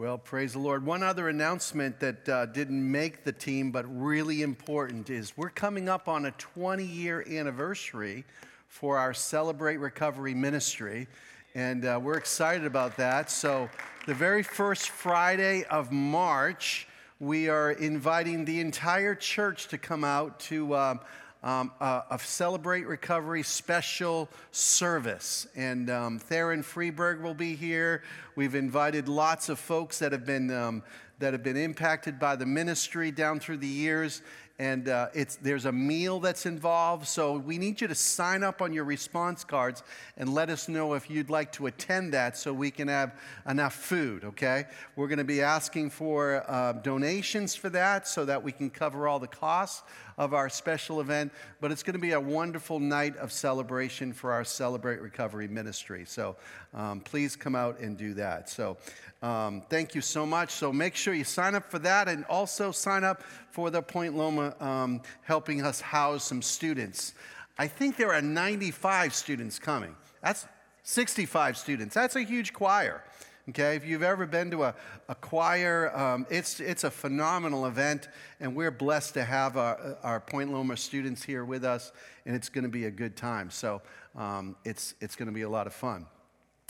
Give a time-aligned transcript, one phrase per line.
[0.00, 0.86] Well, praise the Lord.
[0.86, 5.90] One other announcement that uh, didn't make the team, but really important, is we're coming
[5.90, 8.24] up on a 20 year anniversary
[8.66, 11.06] for our Celebrate Recovery ministry.
[11.54, 13.30] And uh, we're excited about that.
[13.30, 13.68] So,
[14.06, 16.88] the very first Friday of March,
[17.18, 21.00] we are inviting the entire church to come out to um,
[21.42, 25.46] um, a, Celebrate Recovery special service.
[25.56, 28.02] And um, Theron Freeberg will be here.
[28.36, 30.82] We've invited lots of folks that have been, um,
[31.18, 34.22] that have been impacted by the ministry down through the years
[34.60, 37.08] and uh, it's, there's a meal that's involved.
[37.08, 39.82] So we need you to sign up on your response cards
[40.18, 43.14] and let us know if you'd like to attend that so we can have
[43.48, 44.66] enough food, okay?
[44.96, 49.08] We're going to be asking for uh, donations for that so that we can cover
[49.08, 49.82] all the costs
[50.20, 51.32] of our special event.
[51.62, 56.04] But it's going to be a wonderful night of celebration for our Celebrate Recovery ministry.
[56.06, 56.36] So
[56.74, 58.50] um, please come out and do that.
[58.50, 58.76] So
[59.22, 60.50] um, thank you so much.
[60.50, 64.14] So make sure you sign up for that and also sign up for the Point
[64.14, 67.14] Loma um, helping us house some students.
[67.58, 69.96] I think there are 95 students coming.
[70.22, 70.46] That's
[70.82, 71.94] 65 students.
[71.94, 73.02] That's a huge choir.
[73.50, 74.74] Okay, if you've ever been to a,
[75.08, 78.06] a choir, um, it's, it's a phenomenal event,
[78.38, 81.90] and we're blessed to have our, our Point Loma students here with us,
[82.24, 83.50] and it's going to be a good time.
[83.50, 83.82] So
[84.14, 86.06] um, it's, it's going to be a lot of fun.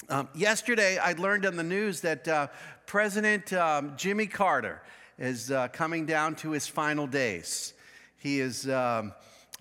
[0.09, 2.47] Um, yesterday, I learned on the news that uh,
[2.87, 4.81] President um, Jimmy Carter
[5.19, 7.75] is uh, coming down to his final days.
[8.17, 9.13] He has um,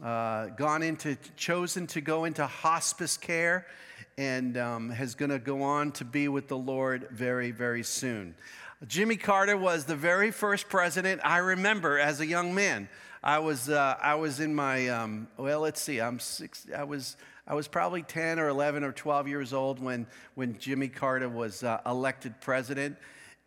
[0.01, 3.65] uh, gone into, chosen to go into hospice care
[4.19, 8.35] and um, is going to go on to be with the Lord very, very soon.
[8.85, 12.89] Jimmy Carter was the very first president I remember as a young man.
[13.23, 17.15] I was, uh, I was in my, um, well, let's see, I'm six, I was,
[17.47, 21.63] I was probably 10 or 11 or 12 years old when, when Jimmy Carter was
[21.63, 22.97] uh, elected president.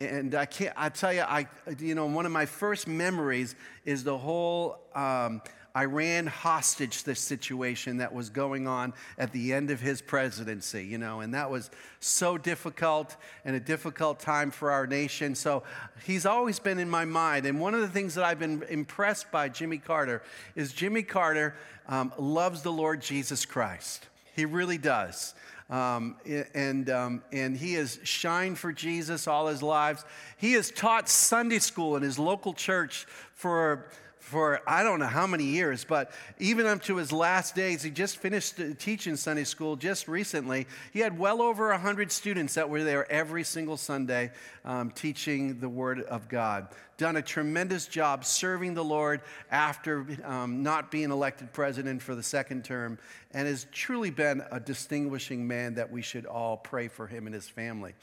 [0.01, 1.49] And I can't, I tell you, I,
[1.81, 5.43] you know, one of my first memories is the whole um,
[5.77, 10.99] Iran hostage the situation that was going on at the end of his presidency, you
[10.99, 11.71] know, and that was
[12.01, 15.35] so difficult and a difficult time for our nation.
[15.35, 15.63] So
[16.05, 17.47] he's always been in my mind.
[17.47, 20.23] And one of the things that I've been impressed by Jimmy Carter
[20.55, 21.55] is Jimmy Carter
[21.89, 24.09] um, loves the Lord Jesus Christ.
[24.35, 25.35] He really does.
[25.71, 26.17] Um,
[26.55, 30.05] and, um, and he has shined for Jesus all his lives.
[30.37, 33.87] He has taught Sunday school in his local church for
[34.23, 37.91] for I don't know how many years, but even up to his last days, he
[37.91, 40.69] just finished teaching Sunday school just recently.
[40.93, 44.31] He had well over 100 students that were there every single Sunday
[44.65, 46.69] um, teaching the Word of God.
[46.99, 52.23] Done a tremendous job serving the Lord after um, not being elected president for the
[52.23, 52.99] second term,
[53.33, 57.35] and has truly been a distinguishing man that we should all pray for him and
[57.35, 57.95] his family.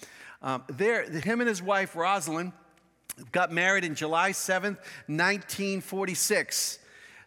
[0.42, 2.52] Um, there, him and his wife, Rosalynn,
[3.32, 4.78] got married in July 7th,
[5.08, 6.80] 1946.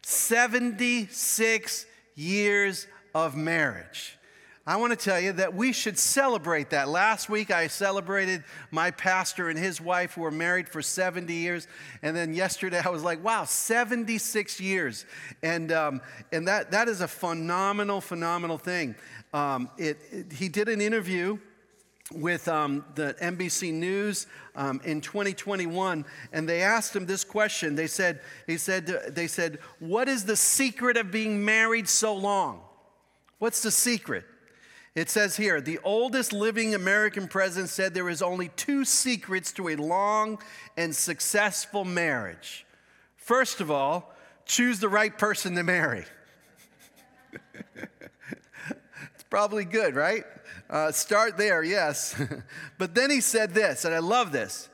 [0.03, 4.19] 76 years of marriage.
[4.65, 6.88] I want to tell you that we should celebrate that.
[6.88, 11.66] Last week I celebrated my pastor and his wife who were married for 70 years.
[12.00, 15.04] And then yesterday I was like, wow, 76 years.
[15.43, 16.00] And, um,
[16.31, 18.94] and that, that is a phenomenal, phenomenal thing.
[19.34, 21.38] Um, it, it, he did an interview
[22.15, 27.75] with um, the NBC News um, in 2021, and they asked him this question.
[27.75, 32.61] They said, he said, they said, what is the secret of being married so long?
[33.39, 34.25] What's the secret?
[34.95, 39.69] It says here, the oldest living American president said there is only two secrets to
[39.69, 40.39] a long
[40.77, 42.67] and successful marriage.
[43.17, 44.12] First of all,
[44.44, 46.05] choose the right person to marry.
[49.32, 50.25] probably good, right?
[50.69, 52.15] Uh, start there, yes.
[52.78, 54.69] but then he said this, and I love this.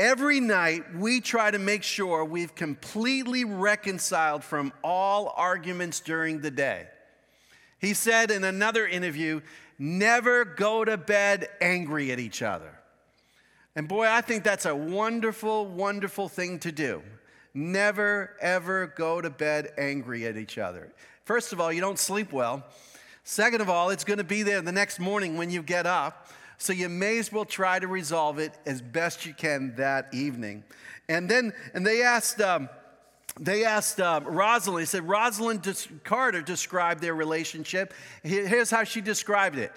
[0.00, 6.50] Every night, we try to make sure we've completely reconciled from all arguments during the
[6.50, 6.88] day.
[7.78, 9.42] He said in another interview,
[9.78, 12.80] never go to bed angry at each other.
[13.76, 17.04] And boy, I think that's a wonderful, wonderful thing to do.
[17.54, 20.90] Never, ever go to bed angry at each other.
[21.24, 22.64] First of all, you don't sleep well.
[23.24, 26.28] Second of all, it's going to be there the next morning when you get up.
[26.58, 30.62] So you may as well try to resolve it as best you can that evening.
[31.08, 32.68] And then, and they asked, um,
[33.38, 37.94] they asked uh, Rosalynn, they said, Rosalynn Carter described their relationship.
[38.22, 39.72] Here's how she described it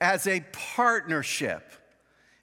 [0.00, 1.72] as a partnership.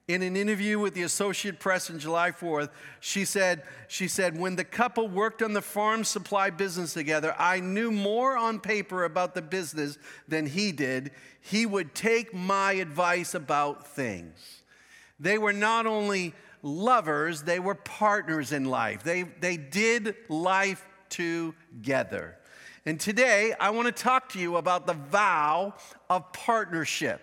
[0.07, 2.69] In an interview with the Associated Press on July 4th,
[3.00, 7.60] she said, she said, When the couple worked on the farm supply business together, I
[7.60, 9.98] knew more on paper about the business
[10.28, 11.10] than he did.
[11.42, 14.62] He would take my advice about things.
[15.19, 19.01] They were not only lovers, they were partners in life.
[19.01, 22.38] They, they did life together.
[22.86, 25.74] And today, I want to talk to you about the vow
[26.12, 27.22] of partnership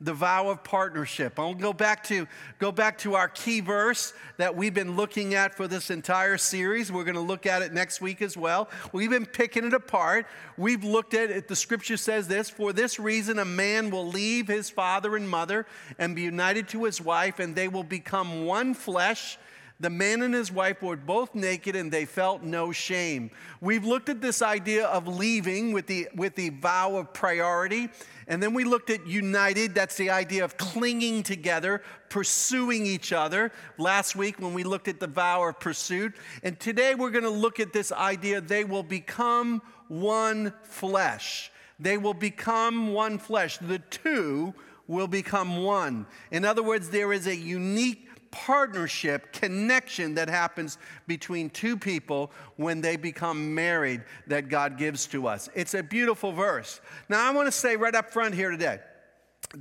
[0.00, 1.38] the vow of partnership.
[1.38, 2.26] I'll go back to
[2.58, 6.90] go back to our key verse that we've been looking at for this entire series.
[6.90, 8.70] We're going to look at it next week as well.
[8.92, 10.26] We've been picking it apart.
[10.56, 11.48] We've looked at it.
[11.48, 15.66] The scripture says this, for this reason a man will leave his father and mother
[15.98, 19.38] and be united to his wife and they will become one flesh.
[19.80, 23.30] The man and his wife were both naked and they felt no shame.
[23.62, 27.88] We've looked at this idea of leaving with the, with the vow of priority.
[28.28, 29.74] And then we looked at united.
[29.74, 33.52] That's the idea of clinging together, pursuing each other.
[33.78, 36.14] Last week when we looked at the vow of pursuit.
[36.42, 41.50] And today we're going to look at this idea they will become one flesh.
[41.78, 43.56] They will become one flesh.
[43.56, 44.52] The two
[44.86, 46.04] will become one.
[46.30, 52.80] In other words, there is a unique partnership, connection that happens between two people when
[52.80, 55.48] they become married that God gives to us.
[55.54, 56.80] It's a beautiful verse.
[57.08, 58.78] Now, I want to say right up front here today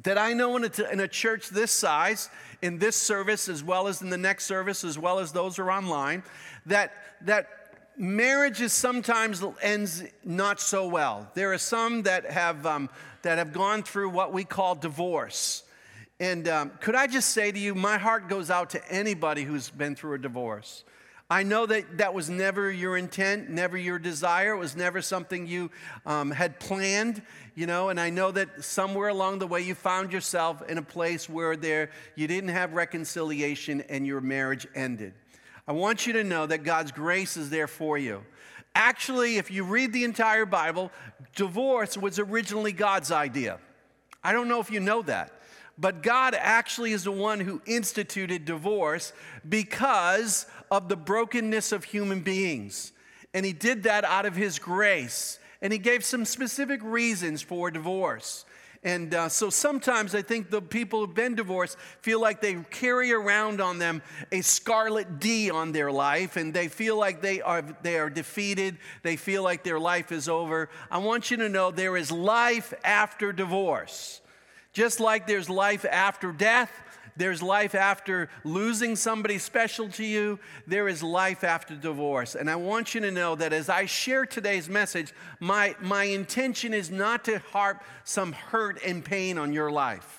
[0.03, 2.29] that I know in a, in a church this size,
[2.61, 5.63] in this service, as well as in the next service, as well as those who
[5.63, 6.23] are online,
[6.67, 7.47] that, that
[7.97, 11.27] marriage is sometimes ends not so well.
[11.33, 12.89] There are some that have, um,
[13.23, 15.63] that have gone through what we call divorce.
[16.19, 19.69] And um, could I just say to you, my heart goes out to anybody who's
[19.69, 20.83] been through a divorce.
[21.31, 24.53] I know that that was never your intent, never your desire.
[24.53, 25.69] It was never something you
[26.05, 27.21] um, had planned,
[27.53, 27.89] you know.
[27.89, 31.55] And I know that somewhere along the way you found yourself in a place where
[31.55, 35.13] there you didn't have reconciliation and your marriage ended.
[35.67, 38.23] I want you to know that God's grace is there for you.
[38.73, 40.91] Actually, if you read the entire Bible,
[41.35, 43.59] divorce was originally God's idea.
[44.23, 45.38] I don't know if you know that.
[45.79, 49.13] But God actually is the one who instituted divorce
[49.47, 52.91] because of the brokenness of human beings.
[53.33, 55.39] And He did that out of His grace.
[55.61, 58.45] And He gave some specific reasons for divorce.
[58.83, 63.11] And uh, so sometimes I think the people who've been divorced feel like they carry
[63.11, 67.61] around on them a scarlet D on their life, and they feel like they are,
[67.83, 68.77] they are defeated.
[69.03, 70.69] They feel like their life is over.
[70.89, 74.21] I want you to know there is life after divorce.
[74.73, 76.71] Just like there's life after death,
[77.17, 80.39] there's life after losing somebody special to you.
[80.67, 82.35] There is life after divorce.
[82.35, 86.73] And I want you to know that as I share today's message, my, my intention
[86.73, 90.18] is not to harp some hurt and pain on your life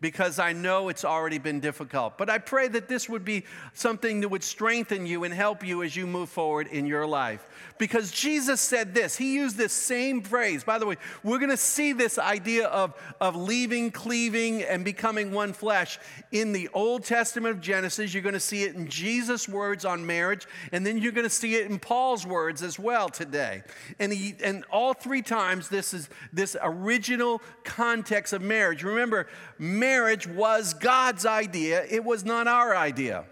[0.00, 2.18] because I know it's already been difficult.
[2.18, 5.82] But I pray that this would be something that would strengthen you and help you
[5.82, 7.46] as you move forward in your life.
[7.78, 10.64] Because Jesus said this, He used this same phrase.
[10.64, 15.32] By the way, we're going to see this idea of, of leaving, cleaving, and becoming
[15.32, 15.98] one flesh
[16.30, 18.12] in the Old Testament of Genesis.
[18.12, 21.30] You're going to see it in Jesus' words on marriage, and then you're going to
[21.30, 23.62] see it in Paul's words as well today.
[23.98, 28.82] And, he, and all three times, this is this original context of marriage.
[28.82, 29.26] Remember,
[29.58, 33.24] marriage marriage was God's idea, it was not our idea.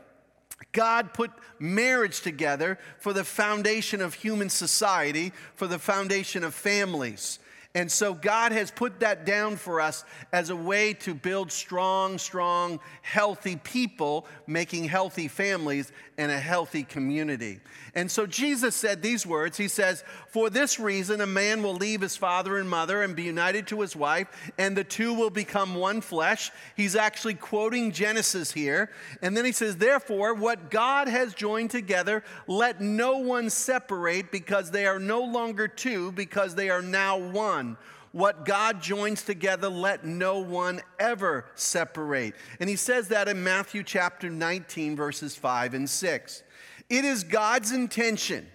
[0.70, 7.40] God put marriage together for the foundation of human society, for the foundation of families.
[7.74, 12.18] And so God has put that down for us as a way to build strong,
[12.18, 17.60] strong, healthy people, making healthy families and a healthy community.
[17.94, 22.00] And so Jesus said these words He says, For this reason, a man will leave
[22.00, 25.74] his father and mother and be united to his wife, and the two will become
[25.74, 26.50] one flesh.
[26.77, 28.91] He's actually quoting Genesis here.
[29.22, 34.70] And then he says, Therefore, what God has joined together, let no one separate, because
[34.70, 37.77] they are no longer two, because they are now one.
[38.14, 42.36] What God joins together, let no one ever separate.
[42.60, 46.42] And he says that in Matthew chapter 19, verses 5 and 6.
[46.88, 48.46] It is God's intention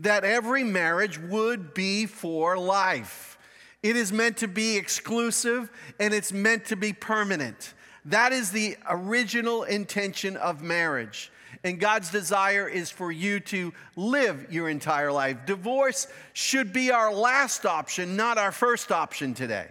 [0.00, 3.38] that every marriage would be for life.
[3.80, 5.70] It is meant to be exclusive
[6.00, 7.74] and it's meant to be permanent.
[8.06, 11.30] That is the original intention of marriage.
[11.66, 15.38] And God's desire is for you to live your entire life.
[15.46, 19.66] Divorce should be our last option, not our first option today.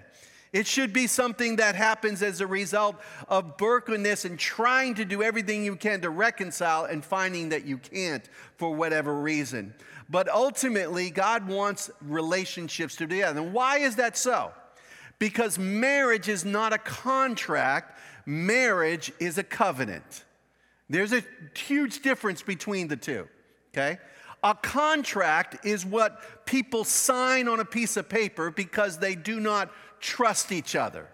[0.52, 2.98] It should be something that happens as a result
[3.30, 7.78] of brokenness and trying to do everything you can to reconcile and finding that you
[7.78, 9.74] can't for whatever reason.
[10.10, 13.40] But ultimately, God wants relationships to be together.
[13.40, 14.52] And why is that so?
[15.18, 20.25] Because marriage is not a contract, marriage is a covenant.
[20.90, 21.24] There's a
[21.56, 23.28] huge difference between the two,
[23.74, 23.98] okay?
[24.44, 29.72] A contract is what people sign on a piece of paper because they do not
[30.00, 31.08] trust each other.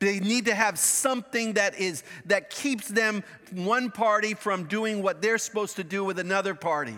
[0.00, 5.22] They need to have something that is that keeps them one party from doing what
[5.22, 6.96] they're supposed to do with another party.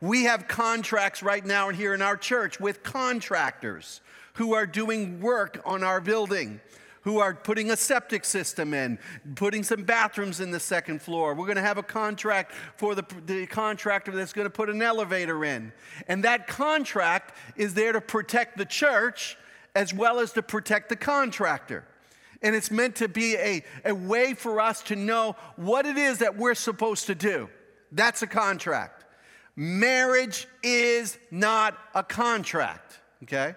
[0.00, 4.00] We have contracts right now here in our church with contractors
[4.34, 6.60] who are doing work on our building
[7.08, 8.98] who are putting a septic system in,
[9.34, 11.32] putting some bathrooms in the second floor.
[11.32, 14.82] We're going to have a contract for the, the contractor that's going to put an
[14.82, 15.72] elevator in.
[16.06, 19.38] And that contract is there to protect the church
[19.74, 21.86] as well as to protect the contractor.
[22.42, 26.18] And it's meant to be a, a way for us to know what it is
[26.18, 27.48] that we're supposed to do.
[27.90, 29.06] That's a contract.
[29.56, 33.54] Marriage is not a contract, okay?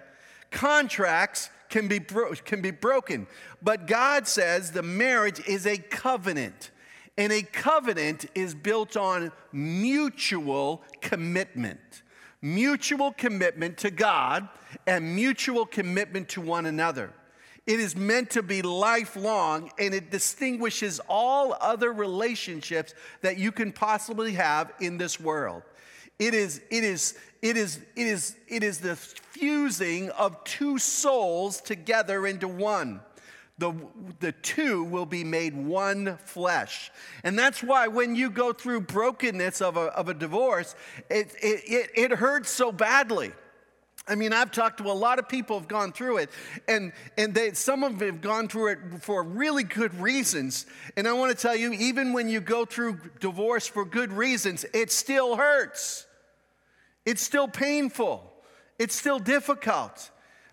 [0.52, 3.26] Contracts can be, bro- can be broken.
[3.64, 6.70] But God says the marriage is a covenant.
[7.18, 12.04] And a covenant is built on mutual commitment.
[12.42, 14.48] Mutual commitment to God
[14.88, 17.14] and mutual commitment to one another.
[17.68, 23.72] It is meant to be lifelong and it distinguishes all other relationships that you can
[23.72, 25.62] possibly have in this world.
[26.22, 31.60] It is, it is, it is, it is, it is the fusing of two souls
[31.60, 33.02] together into one.
[33.58, 33.74] The,
[34.20, 36.92] the two will be made one flesh.
[37.24, 40.76] And that's why when you go through brokenness of a, of a divorce,
[41.10, 43.32] it, it, it, it hurts so badly.
[44.08, 46.30] I mean, I've talked to a lot of people who've gone through it,
[46.68, 50.68] and, and they, some of them have gone through it for really good reasons.
[50.98, 54.66] And I want to tell you, even when you go through divorce for good reasons,
[54.74, 56.06] it still hurts.
[57.06, 58.32] It's still painful.
[58.78, 60.10] It's still difficult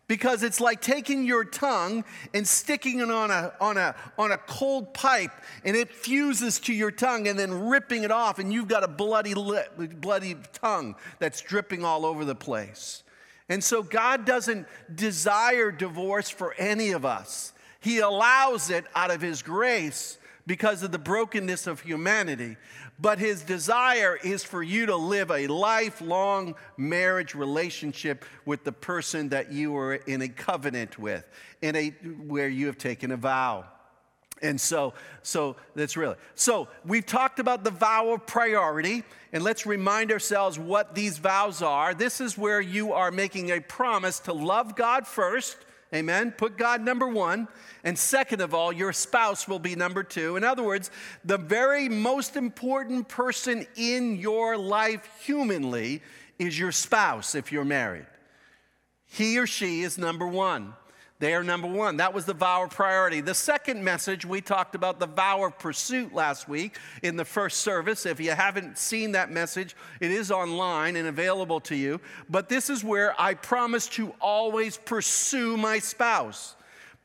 [0.08, 4.38] because it's like taking your tongue and sticking it on a, on, a, on a
[4.38, 5.30] cold pipe
[5.64, 8.88] and it fuses to your tongue and then ripping it off and you've got a
[8.88, 13.04] bloody, lip, bloody tongue that's dripping all over the place.
[13.50, 17.52] And so God doesn't desire divorce for any of us.
[17.80, 22.56] He allows it out of His grace because of the brokenness of humanity.
[22.98, 29.28] But his desire is for you to live a lifelong marriage relationship with the person
[29.28, 31.28] that you are in a covenant with,
[31.62, 31.90] in a
[32.26, 33.66] where you have taken a vow.
[34.40, 36.16] And so, so that's really.
[36.34, 41.60] So we've talked about the vow of priority, and let's remind ourselves what these vows
[41.60, 41.92] are.
[41.92, 45.58] This is where you are making a promise to love God first,
[45.94, 46.32] Amen.
[46.32, 47.48] Put God number one.
[47.82, 50.36] And second of all, your spouse will be number two.
[50.36, 50.90] In other words,
[51.24, 56.02] the very most important person in your life humanly
[56.38, 58.06] is your spouse if you're married.
[59.06, 60.74] He or she is number one.
[61.20, 61.96] They are number one.
[61.96, 63.20] That was the vow of priority.
[63.20, 67.58] The second message, we talked about the vow of pursuit last week in the first
[67.58, 68.06] service.
[68.06, 72.00] If you haven't seen that message, it is online and available to you.
[72.30, 76.54] But this is where I promise to always pursue my spouse.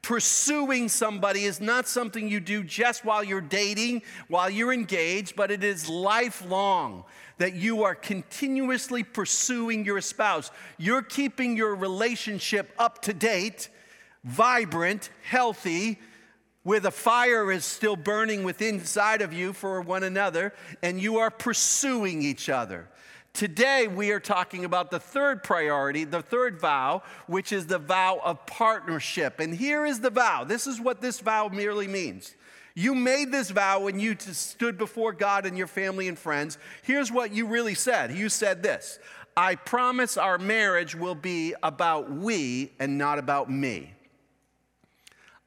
[0.03, 5.49] Pursuing somebody is not something you do just while you're dating, while you're engaged, but
[5.49, 7.03] it is lifelong
[7.39, 10.51] that you are continuously pursuing your spouse.
[10.77, 13.69] You're keeping your relationship up to date
[14.23, 15.99] vibrant, healthy,
[16.63, 21.17] where the fire is still burning within inside of you for one another, and you
[21.17, 22.87] are pursuing each other.
[23.33, 28.21] Today, we are talking about the third priority, the third vow, which is the vow
[28.23, 29.39] of partnership.
[29.39, 30.43] And here is the vow.
[30.43, 32.35] This is what this vow merely means.
[32.75, 36.57] You made this vow when you stood before God and your family and friends.
[36.83, 38.99] Here's what you really said you said this
[39.35, 43.93] I promise our marriage will be about we and not about me.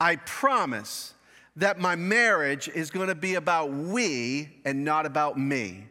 [0.01, 1.15] I promise
[1.57, 5.87] that my marriage is going to be about we and not about me.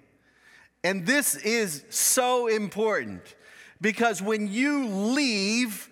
[0.84, 3.36] And this is so important
[3.82, 5.90] because when you leave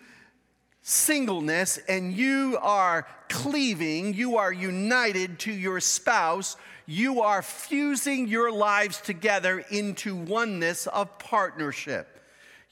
[0.84, 6.55] singleness and you are cleaving, you are united to your spouse,
[6.86, 12.12] you are fusing your lives together into oneness of partnership.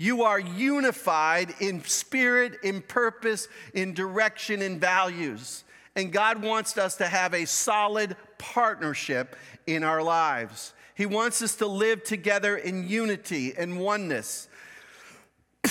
[0.02, 5.64] You are unified in spirit, in purpose, in direction, in values.
[5.96, 9.36] And God wants us to have a solid partnership
[9.68, 10.74] in our lives.
[10.96, 14.48] He wants us to live together in unity and oneness.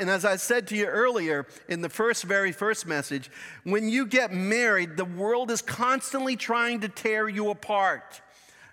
[0.00, 3.30] and as I said to you earlier in the first, very first message,
[3.64, 8.22] when you get married, the world is constantly trying to tear you apart.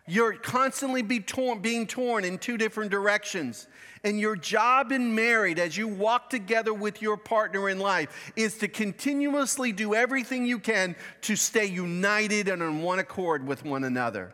[0.08, 3.68] You're constantly be torn, being torn in two different directions.
[4.04, 8.60] And your job in married, as you walk together with your partner in life, is
[8.60, 13.84] to continuously do everything you can to stay united and on one accord with one
[13.84, 14.32] another.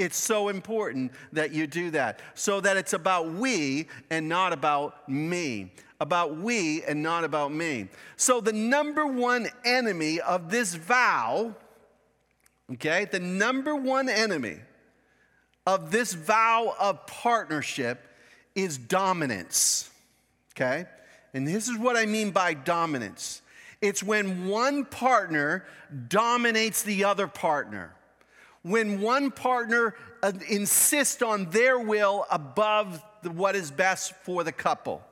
[0.00, 5.08] It's so important that you do that so that it's about we and not about
[5.08, 5.72] me.
[6.00, 7.88] About we and not about me.
[8.16, 11.54] So, the number one enemy of this vow,
[12.72, 14.58] okay, the number one enemy
[15.66, 18.06] of this vow of partnership
[18.54, 19.90] is dominance,
[20.54, 20.86] okay?
[21.34, 23.40] And this is what I mean by dominance
[23.80, 25.64] it's when one partner
[26.08, 27.92] dominates the other partner
[28.62, 35.02] when one partner uh, insists on their will above what is best for the couple,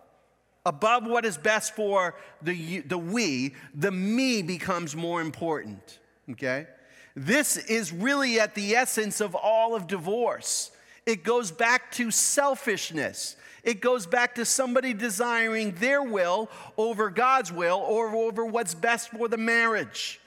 [0.65, 5.99] above what is best for the, the we, the me becomes more important.
[6.31, 6.67] Okay?
[7.15, 10.71] This is really at the essence of all of divorce.
[11.07, 13.37] It goes back to selfishness.
[13.63, 16.49] It goes back to somebody desiring their will
[16.79, 20.21] over God's will or over what's best for the marriage.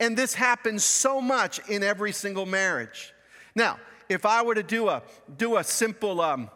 [0.00, 3.12] And this happens so much in every single marriage.
[3.54, 5.02] Now, if I were to do a,
[5.36, 6.50] do a simple um,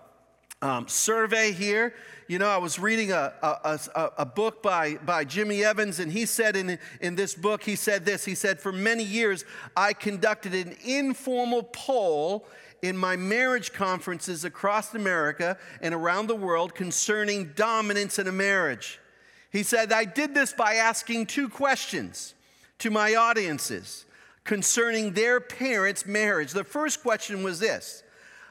[0.67, 1.95] um, survey here,
[2.29, 6.11] you know, I was reading a, a, a, a, book by, by Jimmy Evans, and
[6.11, 8.25] he said in, in this book, he said this.
[8.25, 9.45] He said, For many years,
[9.77, 12.49] I conducted an informal poll
[12.83, 18.99] in my marriage conferences across America and around the world concerning dominance in a marriage.
[19.53, 22.35] He said, I did this by asking two questions
[22.81, 24.05] to my audiences
[24.43, 26.53] concerning their parents' marriage.
[26.53, 28.03] The first question was this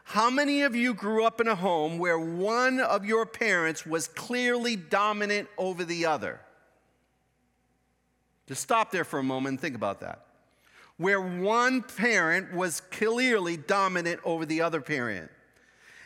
[0.05, 4.07] How many of you grew up in a home where one of your parents was
[4.07, 6.39] clearly dominant over the other?
[8.47, 10.27] Just stop there for a moment and think about that.
[10.97, 15.31] Where one parent was clearly dominant over the other parent.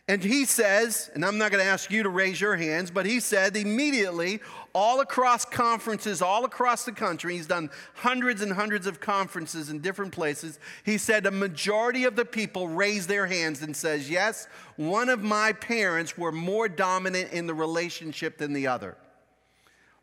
[0.09, 3.05] And he says, and I'm not going to ask you to raise your hands, but
[3.05, 4.39] he said immediately,
[4.73, 9.81] all across conferences, all across the country, he's done hundreds and hundreds of conferences in
[9.81, 10.57] different places.
[10.83, 14.47] He said a majority of the people raise their hands and says, yes,
[14.77, 18.97] one of my parents were more dominant in the relationship than the other.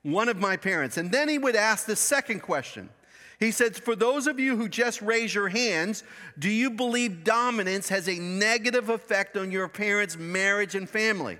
[0.05, 0.99] One of my parents.
[0.99, 2.91] And then he would ask the second question.
[3.39, 6.05] He says, For those of you who just raise your hands,
[6.39, 11.39] do you believe dominance has a negative effect on your parents' marriage and family?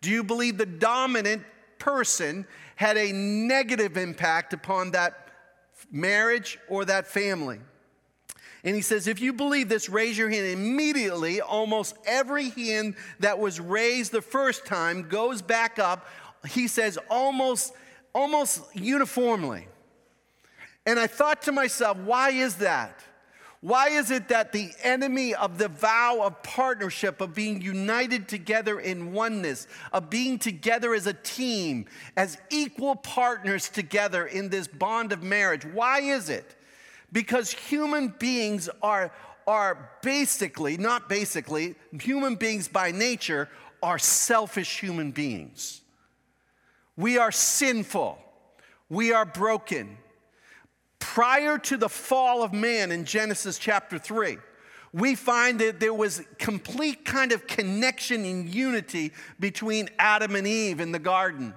[0.00, 1.42] Do you believe the dominant
[1.78, 5.28] person had a negative impact upon that
[5.90, 7.58] marriage or that family?
[8.64, 10.46] And he says, if you believe this, raise your hand.
[10.46, 16.06] Immediately, almost every hand that was raised the first time goes back up.
[16.48, 17.72] He says, almost,
[18.14, 19.66] almost uniformly.
[20.86, 23.02] And I thought to myself, why is that?
[23.60, 28.80] Why is it that the enemy of the vow of partnership, of being united together
[28.80, 35.12] in oneness, of being together as a team, as equal partners together in this bond
[35.12, 36.56] of marriage, why is it?
[37.12, 39.12] Because human beings are,
[39.46, 43.48] are basically, not basically, human beings by nature
[43.80, 45.82] are selfish human beings.
[46.96, 48.18] We are sinful,
[48.88, 49.98] we are broken
[51.02, 54.38] prior to the fall of man in Genesis chapter 3,
[54.92, 60.78] we find that there was complete kind of connection and unity between Adam and Eve
[60.78, 61.54] in the garden.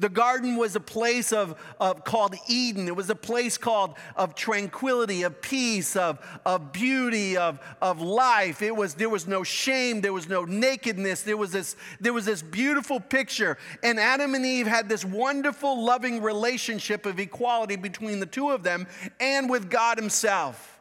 [0.00, 2.86] The garden was a place of, of, called Eden.
[2.86, 8.62] It was a place called of tranquility, of peace, of, of beauty, of, of life.
[8.62, 11.22] It was, there was no shame, there was no nakedness.
[11.22, 13.58] There was, this, there was this beautiful picture.
[13.82, 18.62] And Adam and Eve had this wonderful, loving relationship of equality between the two of
[18.62, 18.86] them
[19.18, 20.78] and with God Himself.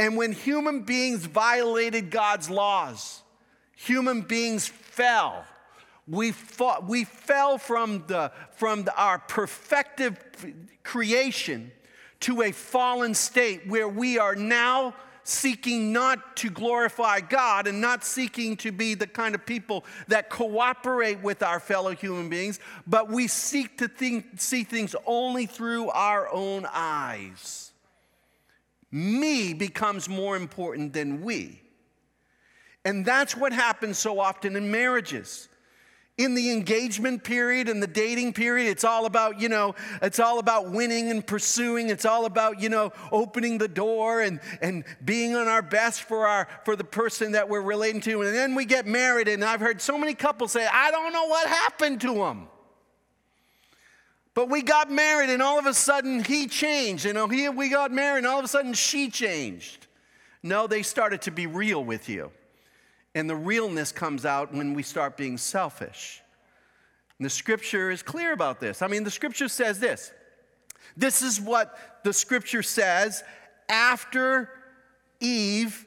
[0.00, 3.22] And when human beings violated God's laws,
[3.76, 5.44] human beings fell
[6.08, 10.16] we, fought, we fell from, the, from the, our perfective
[10.82, 11.70] creation
[12.20, 18.02] to a fallen state where we are now seeking not to glorify God and not
[18.02, 23.10] seeking to be the kind of people that cooperate with our fellow human beings, but
[23.10, 27.72] we seek to think, see things only through our own eyes.
[28.90, 31.60] Me becomes more important than we.
[32.86, 35.47] And that's what happens so often in marriages
[36.18, 40.38] in the engagement period and the dating period it's all about you know it's all
[40.38, 41.88] about winning and pursuing.
[41.90, 46.26] It's all about you know opening the door and and being on our best for
[46.26, 48.22] our for the person that we're relating to.
[48.22, 51.26] And then we get married and i've heard so many couples say i don't know
[51.26, 52.48] what happened to them
[54.34, 57.04] but we got married and all of a sudden he changed.
[57.04, 59.86] You know he, we got married and all of a sudden she changed.
[60.42, 62.30] No they started to be real with you
[63.18, 66.22] and the realness comes out when we start being selfish.
[67.18, 68.80] And the scripture is clear about this.
[68.80, 70.12] I mean, the scripture says this.
[70.96, 73.24] This is what the scripture says
[73.68, 74.48] after
[75.20, 75.84] Eve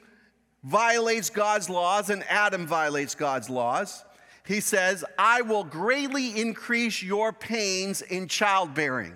[0.62, 4.04] violates God's laws and Adam violates God's laws,
[4.46, 9.14] he says, I will greatly increase your pains in childbearing.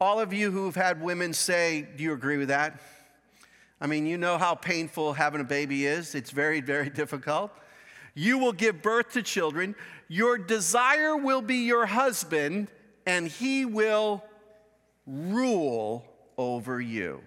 [0.00, 2.80] All of you who've had women say, Do you agree with that?
[3.82, 6.14] I mean, you know how painful having a baby is.
[6.14, 7.50] It's very, very difficult.
[8.14, 9.74] You will give birth to children.
[10.06, 12.68] Your desire will be your husband,
[13.06, 14.22] and he will
[15.04, 16.06] rule
[16.38, 17.22] over you.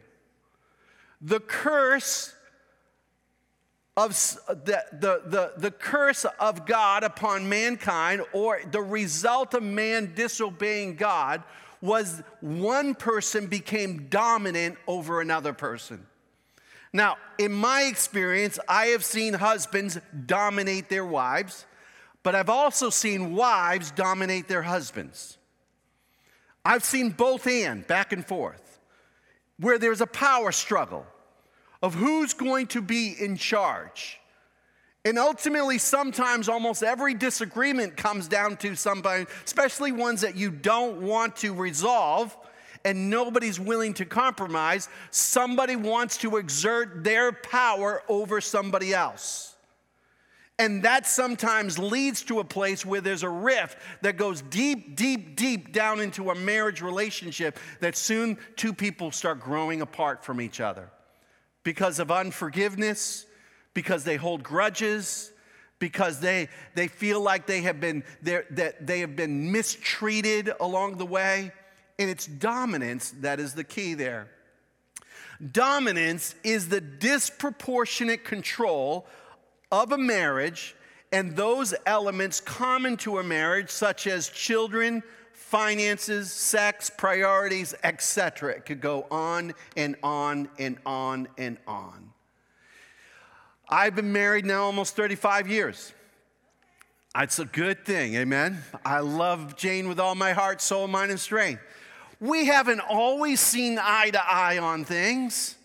[1.20, 2.34] The curse
[3.98, 4.12] of
[4.48, 10.96] the, the, the, the curse of God upon mankind, or the result of man disobeying
[10.96, 11.44] God,
[11.82, 16.06] was one person became dominant over another person.
[16.96, 21.66] Now, in my experience, I have seen husbands dominate their wives,
[22.24, 25.38] but I've also seen wives dominate their husbands.
[26.64, 28.80] I've seen both and back and forth,
[29.60, 31.06] where there's a power struggle
[31.84, 34.18] of who's going to be in charge.
[35.04, 41.02] And ultimately, sometimes almost every disagreement comes down to somebody, especially ones that you don't
[41.02, 42.38] want to resolve
[42.86, 44.88] and nobody's willing to compromise.
[45.12, 49.56] Somebody wants to exert their power over somebody else.
[50.58, 55.36] And that sometimes leads to a place where there's a rift that goes deep, deep,
[55.36, 60.62] deep down into a marriage relationship that soon two people start growing apart from each
[60.62, 60.90] other
[61.64, 63.26] because of unforgiveness
[63.76, 65.32] because they hold grudges,
[65.78, 71.06] because they, they feel like they have been that they have been mistreated along the
[71.06, 71.52] way.
[71.98, 74.28] And it's dominance that is the key there.
[75.52, 79.06] Dominance is the disproportionate control
[79.72, 80.76] of a marriage
[81.12, 88.54] and those elements common to a marriage, such as children, finances, sex, priorities, etc.
[88.54, 92.12] It could go on and on and on and on.
[93.70, 95.94] I've been married now almost 35 years.
[97.18, 98.62] It's a good thing, amen?
[98.84, 101.62] I love Jane with all my heart, soul, mind, and strength.
[102.20, 105.56] We haven't always seen eye to eye on things.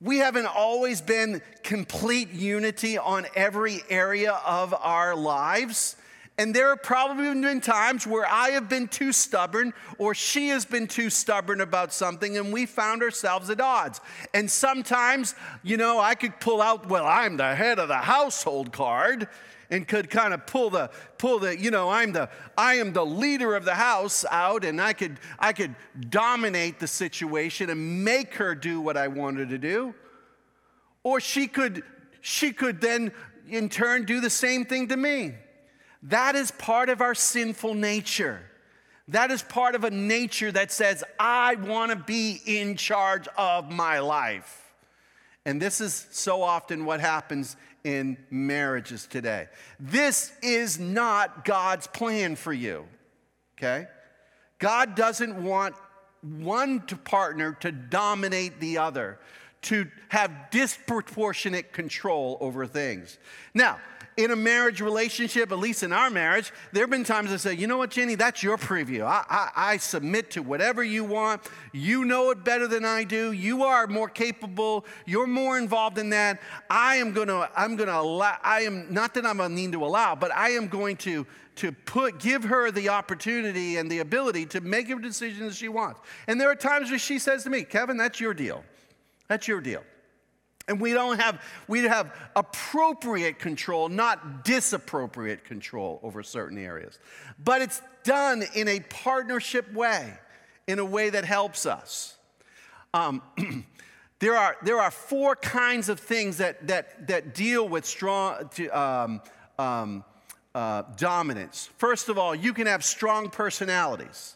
[0.00, 5.96] We haven't always been complete unity on every area of our lives.
[6.38, 10.66] And there have probably been times where I have been too stubborn or she has
[10.66, 14.02] been too stubborn about something and we found ourselves at odds.
[14.34, 18.70] And sometimes, you know, I could pull out, well, I'm the head of the household
[18.70, 19.28] card
[19.70, 23.04] and could kind of pull the pull the you know i'm the i am the
[23.04, 25.74] leader of the house out and i could i could
[26.08, 29.94] dominate the situation and make her do what i wanted to do
[31.02, 31.82] or she could
[32.20, 33.12] she could then
[33.48, 35.32] in turn do the same thing to me
[36.06, 38.40] that is part of our sinful nature.
[39.08, 43.70] That is part of a nature that says, I want to be in charge of
[43.70, 44.74] my life.
[45.44, 49.46] And this is so often what happens in marriages today.
[49.78, 52.84] This is not God's plan for you,
[53.56, 53.86] okay?
[54.58, 55.76] God doesn't want
[56.20, 59.20] one to partner to dominate the other,
[59.62, 63.18] to have disproportionate control over things.
[63.54, 63.78] Now,
[64.16, 67.54] in a marriage relationship, at least in our marriage, there have been times I say,
[67.54, 69.02] you know what, Jenny, that's your preview.
[69.02, 71.42] I, I, I, submit to whatever you want.
[71.72, 73.32] You know it better than I do.
[73.32, 74.86] You are more capable.
[75.04, 76.40] You're more involved in that.
[76.70, 79.72] I am going to, I'm going to allow, I am, not that I'm a need
[79.72, 81.26] to allow, but I am going to,
[81.56, 85.68] to put, give her the opportunity and the ability to make a decision as she
[85.68, 86.00] wants.
[86.26, 88.64] And there are times where she says to me, Kevin, that's your deal.
[89.28, 89.82] That's your deal.
[90.68, 96.98] And we don't have, we have appropriate control, not disappropriate control over certain areas.
[97.42, 100.12] But it's done in a partnership way,
[100.66, 102.16] in a way that helps us.
[102.92, 103.22] Um,
[104.18, 109.20] there, are, there are four kinds of things that, that, that deal with strong um,
[109.58, 110.04] um,
[110.52, 111.70] uh, dominance.
[111.78, 114.34] First of all, you can have strong personalities.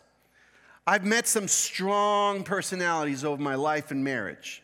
[0.87, 4.63] I've met some strong personalities over my life and marriage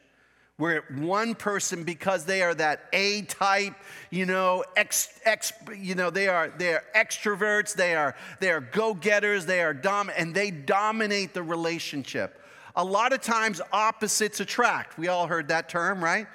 [0.57, 3.75] where one person because they are that a type
[4.11, 8.61] you know ex, ex you know they are they are extroverts they are they are
[8.61, 9.79] go-getters they are
[10.17, 12.43] and they dominate the relationship.
[12.75, 14.99] A lot of times opposites attract.
[14.99, 16.27] We all heard that term right?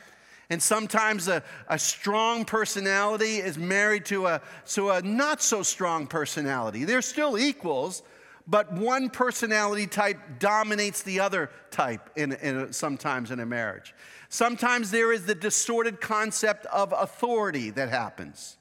[0.52, 6.08] And sometimes a, a strong personality is married to a, to a not so strong
[6.08, 6.84] personality.
[6.84, 8.04] They're still equals,
[8.52, 13.96] but one personality type dominates the other type in, in sometimes in a marriage.
[14.28, 18.58] Sometimes there is the distorted concept of authority that happens.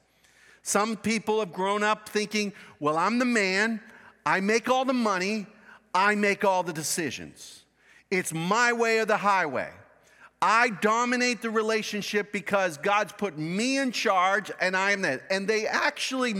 [0.62, 3.80] Some people have grown up thinking, well, I'm the man,
[4.24, 5.46] I make all the money,
[5.92, 7.64] I make all the decisions.
[8.12, 9.70] It's my way or the highway.
[10.40, 15.22] I dominate the relationship because God's put me in charge and I am that.
[15.30, 16.32] And they actually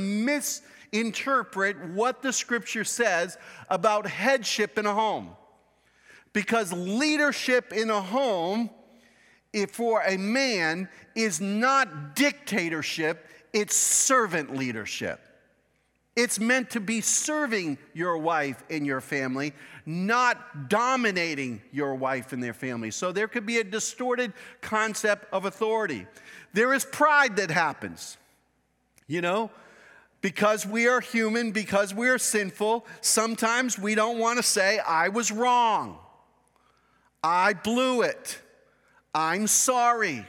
[0.92, 5.31] misinterpret what the scripture says about headship in a home.
[6.33, 8.70] Because leadership in a home,
[9.72, 15.20] for a man, is not dictatorship, it's servant leadership.
[16.16, 19.55] It's meant to be serving your wife and your family,
[19.87, 22.90] not dominating your wife and their family.
[22.90, 26.07] So there could be a distorted concept of authority.
[26.53, 28.18] There is pride that happens.
[29.07, 29.50] You know,
[30.21, 35.09] because we are human, because we are sinful, sometimes we don't want to say, I
[35.09, 35.99] was wrong.
[37.23, 38.41] I blew it.
[39.15, 40.27] I'm sorry.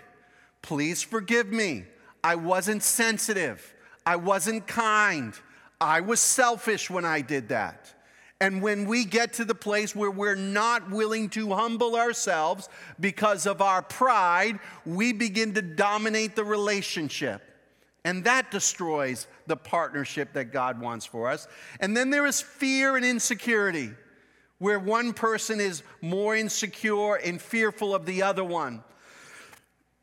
[0.62, 1.86] Please forgive me.
[2.24, 3.74] I wasn't sensitive.
[4.06, 5.34] I wasn't kind.
[5.80, 7.94] I was selfish when I did that.
[8.40, 13.46] And when we get to the place where we're not willing to humble ourselves because
[13.46, 17.51] of our pride, we begin to dominate the relationship.
[18.04, 21.48] And that destroys the partnership that God wants for us.
[21.80, 23.92] And then there is fear and insecurity,
[24.58, 28.84] where one person is more insecure and fearful of the other one.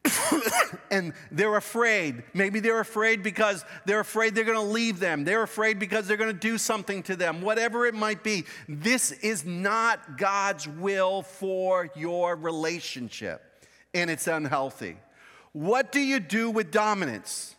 [0.91, 2.23] and they're afraid.
[2.35, 5.25] Maybe they're afraid because they're afraid they're going to leave them.
[5.25, 7.41] They're afraid because they're going to do something to them.
[7.41, 13.43] Whatever it might be, this is not God's will for your relationship,
[13.95, 14.97] and it's unhealthy.
[15.53, 17.57] What do you do with dominance?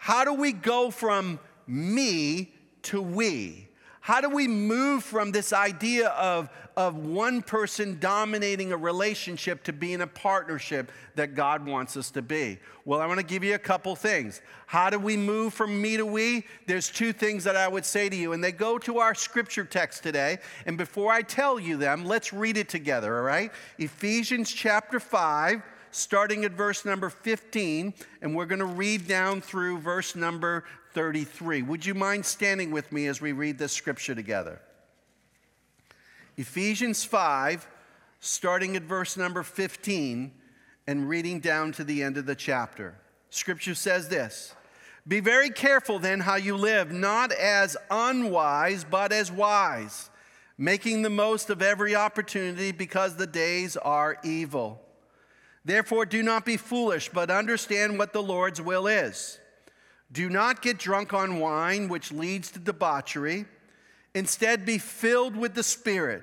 [0.00, 3.68] How do we go from me to we?
[4.00, 9.74] How do we move from this idea of, of one person dominating a relationship to
[9.74, 12.58] being a partnership that God wants us to be?
[12.86, 14.40] Well, I want to give you a couple things.
[14.64, 16.46] How do we move from me to we?
[16.66, 19.66] There's two things that I would say to you, and they go to our scripture
[19.66, 20.38] text today.
[20.64, 23.52] And before I tell you them, let's read it together, all right?
[23.76, 29.78] Ephesians chapter 5 starting at verse number 15, and we're going to read down through
[29.78, 31.62] verse number 33.
[31.62, 34.60] Would you mind standing with me as we read this scripture together?
[36.36, 37.66] Ephesians 5,
[38.20, 40.32] starting at verse number 15
[40.86, 42.94] and reading down to the end of the chapter.
[43.30, 44.54] Scripture says this
[45.06, 50.10] Be very careful then how you live, not as unwise, but as wise,
[50.58, 54.80] making the most of every opportunity because the days are evil.
[55.64, 59.38] Therefore, do not be foolish, but understand what the Lord's will is.
[60.12, 63.44] Do not get drunk on wine, which leads to debauchery.
[64.14, 66.22] Instead, be filled with the Spirit.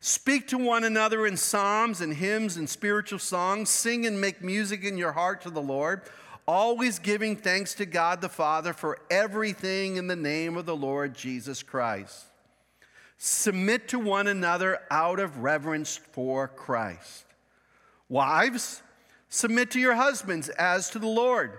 [0.00, 3.68] Speak to one another in psalms and hymns and spiritual songs.
[3.68, 6.02] Sing and make music in your heart to the Lord,
[6.46, 11.14] always giving thanks to God the Father for everything in the name of the Lord
[11.14, 12.24] Jesus Christ.
[13.18, 17.26] Submit to one another out of reverence for Christ.
[18.12, 18.82] Wives,
[19.30, 21.52] submit to your husbands as to the Lord.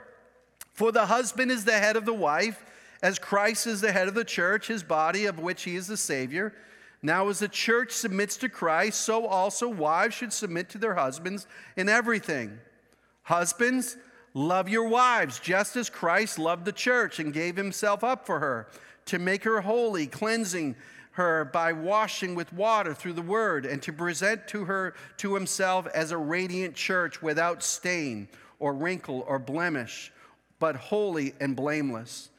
[0.76, 2.64] For the husband is the head of the wife,
[3.02, 5.98] as Christ is the head of the church, his body, of which he is the
[5.98, 6.54] Savior.
[7.02, 11.48] Now, as the church submits to Christ, so also wives should submit to their husbands
[11.76, 12.60] in everything.
[13.24, 13.98] Husbands,
[14.36, 18.68] love your wives, just as Christ loved the church and gave himself up for her,
[19.06, 20.76] to make her holy, cleansing
[21.14, 25.88] her by washing with water through the word, and to present to her to himself
[25.94, 28.28] as a radiant church without stain
[28.60, 30.12] or wrinkle or blemish
[30.64, 32.30] but holy and blameless.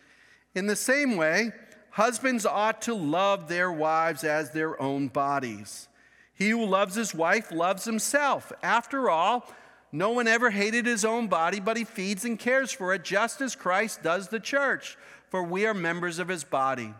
[0.55, 1.53] In the same way,
[1.91, 5.89] husbands ought to love their wives as their own bodies.
[6.33, 8.51] He who loves his wife loves himself.
[8.63, 9.47] After all,
[9.93, 13.43] no one ever hated his own body, but he feeds and cares for it, just
[13.43, 14.97] as Christ does the church,
[15.29, 16.95] for we are members of his body.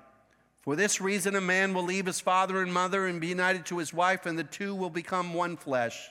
[0.65, 3.79] For this reason, a man will leave his father and mother and be united to
[3.79, 6.09] his wife, and the two will become one flesh.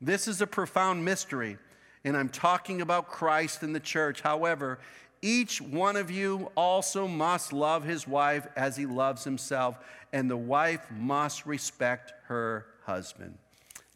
[0.00, 1.58] This is a profound mystery
[2.06, 4.20] and I'm talking about Christ and the church.
[4.20, 4.78] However,
[5.22, 9.76] each one of you also must love his wife as he loves himself,
[10.12, 13.36] and the wife must respect her husband.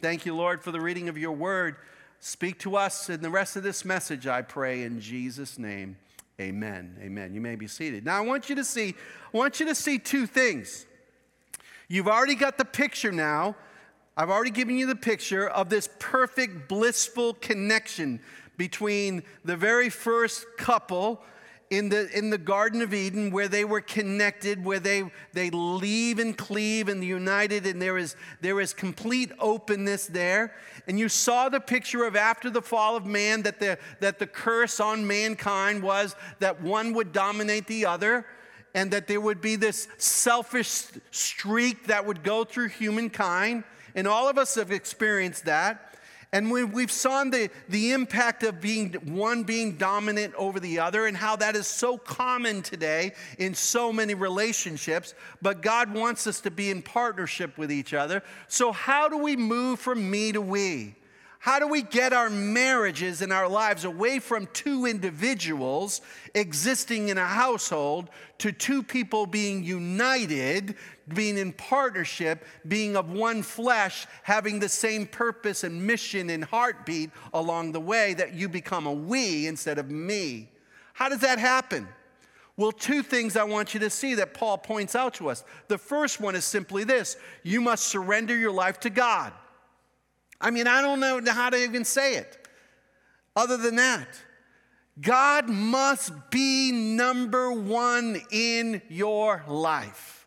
[0.01, 1.77] Thank you, Lord, for the reading of your word.
[2.19, 5.97] Speak to us in the rest of this message, I pray, in Jesus' name.
[6.41, 6.97] Amen.
[7.01, 7.35] Amen.
[7.35, 8.05] You may be seated.
[8.05, 8.95] Now I want you to see,
[9.33, 10.87] I want you to see two things.
[11.89, 13.57] You've already got the picture now
[14.21, 18.21] I've already given you the picture of this perfect, blissful connection
[18.59, 21.23] between the very first couple
[21.71, 26.19] in the, in the Garden of Eden where they were connected, where they, they leave
[26.19, 30.53] and cleave and united, and there is, there is complete openness there.
[30.89, 34.27] And you saw the picture of after the fall of man that the, that the
[34.27, 38.27] curse on mankind was that one would dominate the other
[38.75, 43.63] and that there would be this selfish streak that would go through humankind.
[43.95, 45.90] And all of us have experienced that.
[46.33, 51.07] And we, we've seen the, the impact of being one being dominant over the other
[51.07, 55.15] and how that is so common today in so many relationships.
[55.43, 58.23] But God wants us to be in partnership with each other.
[58.47, 60.95] So, how do we move from me to we?
[61.43, 66.03] How do we get our marriages and our lives away from two individuals
[66.35, 70.75] existing in a household to two people being united,
[71.09, 77.09] being in partnership, being of one flesh, having the same purpose and mission and heartbeat
[77.33, 80.51] along the way that you become a we instead of me?
[80.93, 81.89] How does that happen?
[82.59, 85.43] Well, two things I want you to see that Paul points out to us.
[85.69, 89.33] The first one is simply this you must surrender your life to God.
[90.41, 92.47] I mean, I don't know how to even say it
[93.37, 94.09] other than that.
[95.01, 100.27] God must be number one in your life.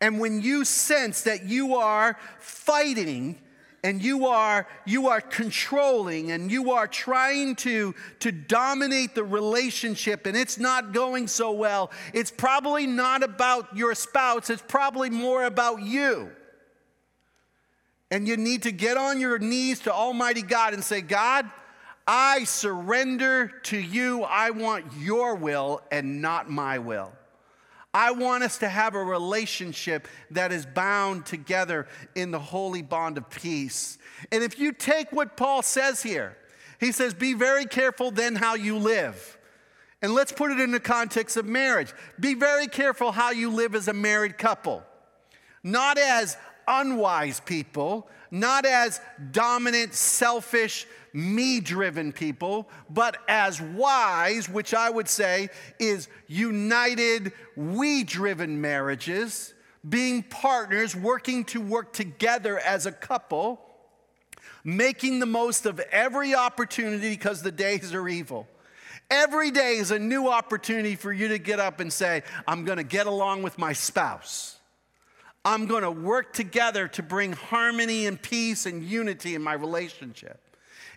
[0.00, 3.38] And when you sense that you are fighting
[3.84, 10.26] and you are you are controlling and you are trying to to dominate the relationship
[10.26, 15.44] and it's not going so well it's probably not about your spouse it's probably more
[15.44, 16.30] about you
[18.12, 21.50] and you need to get on your knees to Almighty God and say, God,
[22.06, 24.22] I surrender to you.
[24.22, 27.10] I want your will and not my will.
[27.94, 33.16] I want us to have a relationship that is bound together in the holy bond
[33.16, 33.96] of peace.
[34.30, 36.36] And if you take what Paul says here,
[36.78, 39.38] he says, Be very careful then how you live.
[40.02, 41.94] And let's put it in the context of marriage.
[42.20, 44.82] Be very careful how you live as a married couple.
[45.62, 54.74] Not as unwise people, not as dominant, selfish, me driven people, but as wise, which
[54.74, 59.52] I would say is united, we driven marriages,
[59.88, 63.60] being partners, working to work together as a couple,
[64.64, 68.46] making the most of every opportunity because the days are evil.
[69.10, 72.78] Every day is a new opportunity for you to get up and say, I'm going
[72.78, 74.56] to get along with my spouse.
[75.44, 80.40] I'm going to work together to bring harmony and peace and unity in my relationship.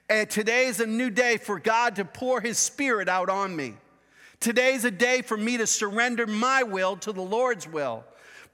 [0.07, 3.73] And today is a new day for God to pour His Spirit out on me.
[4.39, 8.03] Today is a day for me to surrender my will to the Lord's will.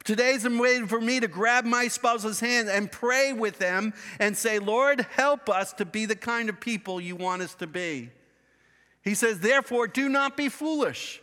[0.04, 4.36] Today's a way for me to grab my spouse's hand and pray with them and
[4.36, 8.10] say, Lord, help us to be the kind of people you want us to be.
[9.04, 11.21] He says, therefore, do not be foolish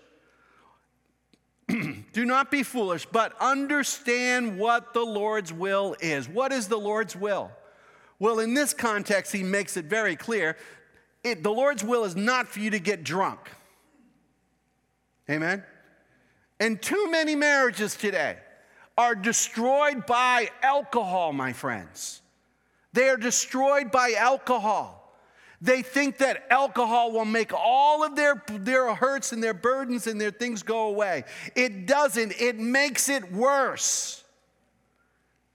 [2.12, 6.28] Do not be foolish, but understand what the Lord's will is.
[6.28, 7.50] What is the Lord's will?
[8.18, 10.56] Well, in this context, he makes it very clear
[11.24, 13.40] it, the Lord's will is not for you to get drunk.
[15.28, 15.62] Amen?
[16.60, 18.38] And too many marriages today
[18.96, 22.22] are destroyed by alcohol, my friends.
[22.92, 24.97] They are destroyed by alcohol.
[25.60, 30.20] They think that alcohol will make all of their, their hurts and their burdens and
[30.20, 31.24] their things go away.
[31.56, 34.22] It doesn't, it makes it worse.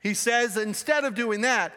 [0.02, 1.74] He says, instead of doing that,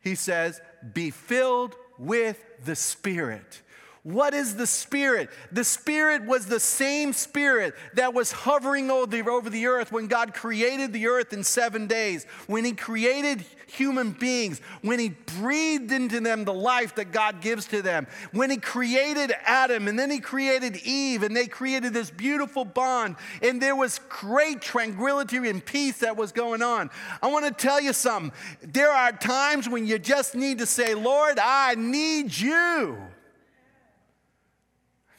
[0.00, 0.60] he says,
[0.94, 3.60] be filled with the Spirit.
[4.04, 5.30] What is the Spirit?
[5.52, 9.06] The Spirit was the same Spirit that was hovering over
[9.48, 14.60] the, earth when God created the earth in seven days, when He created human beings,
[14.80, 19.32] when He breathed into them the life that God gives to them, when He created
[19.44, 24.00] Adam and then He created Eve and they created this beautiful bond, and there was
[24.08, 26.90] great tranquility and peace that was going on.
[27.22, 28.32] I want to tell you something.
[28.62, 32.98] There are times when you just need to say, Lord, I need you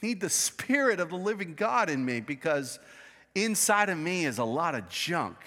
[0.04, 2.78] need the Spirit of the living God in me because
[3.34, 5.38] inside of me is a lot of junk.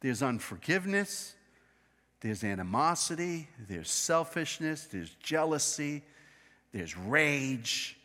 [0.00, 1.34] There's unforgiveness,
[2.20, 6.02] there's animosity, there's selfishness, there's jealousy,
[6.72, 7.96] there's rage,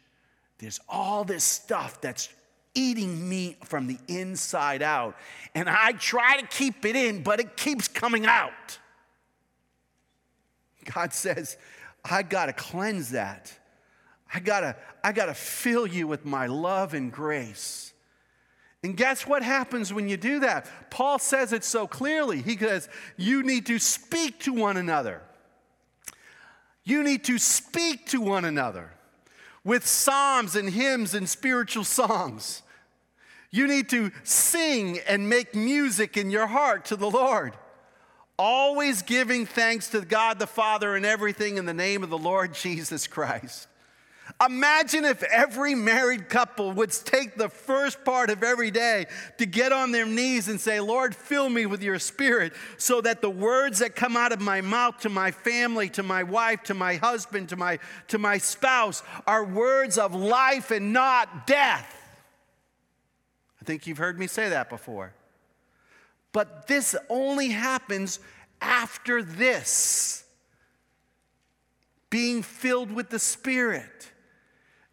[0.60, 2.30] there's all this stuff that's
[2.76, 5.15] eating me from the inside out.
[5.54, 8.80] And I try to keep it in, but it keeps coming out.
[10.93, 11.58] God says,
[12.04, 13.58] I got to cleanse that.
[14.34, 17.93] I gotta, I gotta fill you with my love and grace.
[18.84, 20.67] And guess what happens when you do that?
[20.89, 22.41] Paul says it so clearly.
[22.41, 25.21] He says, You need to speak to one another.
[26.84, 28.92] You need to speak to one another
[29.63, 32.62] with psalms and hymns and spiritual songs.
[33.52, 37.54] You need to sing and make music in your heart to the Lord.
[38.38, 42.54] Always giving thanks to God the Father and everything in the name of the Lord
[42.54, 43.67] Jesus Christ.
[44.46, 49.06] Imagine if every married couple would take the first part of every day
[49.38, 53.21] to get on their knees and say, Lord, fill me with your spirit so that
[53.21, 56.74] the words that come out of my mouth to my family, to my wife, to
[56.74, 61.94] my husband, to my, to my spouse are words of life and not death.
[63.62, 65.13] I think you've heard me say that before.
[66.32, 68.19] But this only happens
[68.62, 70.24] after this
[72.10, 74.12] being filled with the Spirit.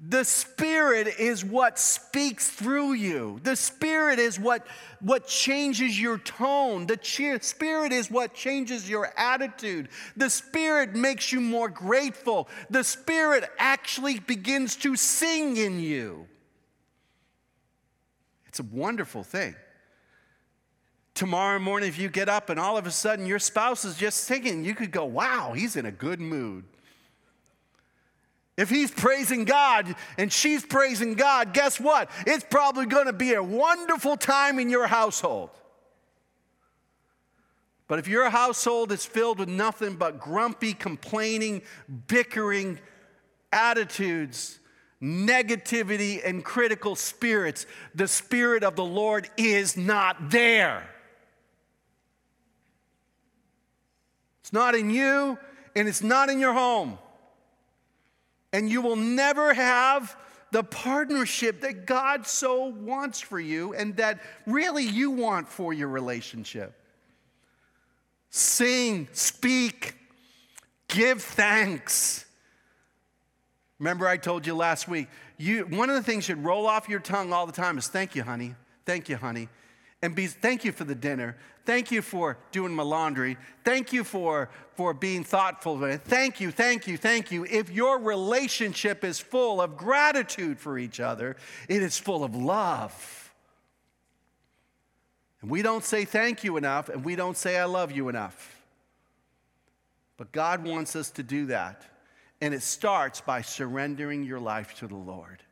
[0.03, 3.38] The Spirit is what speaks through you.
[3.42, 4.66] The Spirit is what,
[5.01, 6.86] what changes your tone.
[6.86, 6.98] The
[7.42, 9.90] Spirit is what changes your attitude.
[10.16, 12.48] The Spirit makes you more grateful.
[12.70, 16.26] The Spirit actually begins to sing in you.
[18.46, 19.55] It's a wonderful thing.
[21.12, 24.20] Tomorrow morning, if you get up and all of a sudden your spouse is just
[24.20, 26.64] singing, you could go, wow, he's in a good mood.
[28.61, 32.11] If he's praising God and she's praising God, guess what?
[32.26, 35.48] It's probably going to be a wonderful time in your household.
[37.88, 41.62] But if your household is filled with nothing but grumpy, complaining,
[42.06, 42.78] bickering
[43.50, 44.58] attitudes,
[45.02, 50.86] negativity, and critical spirits, the Spirit of the Lord is not there.
[54.42, 55.38] It's not in you,
[55.74, 56.98] and it's not in your home
[58.53, 60.16] and you will never have
[60.53, 65.88] the partnership that God so wants for you and that really you want for your
[65.88, 66.74] relationship.
[68.30, 69.94] Sing, speak,
[70.88, 72.24] give thanks.
[73.78, 77.01] Remember, I told you last week, you, one of the things should roll off your
[77.01, 78.55] tongue all the time is thank you, honey.
[78.84, 79.48] Thank you, honey
[80.03, 81.36] and be thank you for the dinner
[81.71, 83.37] thank you for doing my laundry.
[83.64, 87.45] Thank you for for being thoughtful thank you thank you thank you.
[87.45, 91.37] If your relationship is full of gratitude for each other
[91.68, 93.33] it is full of love.
[95.43, 98.61] And we don't say thank you enough and we don't say i love you enough.
[100.16, 101.85] But god wants us to do that.
[102.41, 105.45] And it starts by surrendering your life to the lord.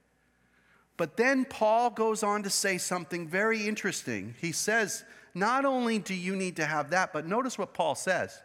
[0.97, 4.35] But then Paul goes on to say something very interesting.
[4.41, 5.05] He says,
[5.35, 8.41] not only do you need to have that, but notice what Paul says.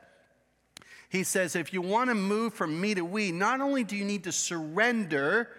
[1.10, 4.04] He says, if you want to move from me to we, not only do you
[4.04, 5.50] need to surrender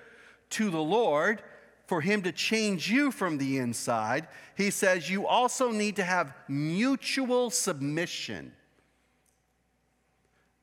[0.50, 1.42] to the Lord
[1.86, 6.34] for Him to change you from the inside, he says, you also need to have
[6.48, 8.52] mutual submission.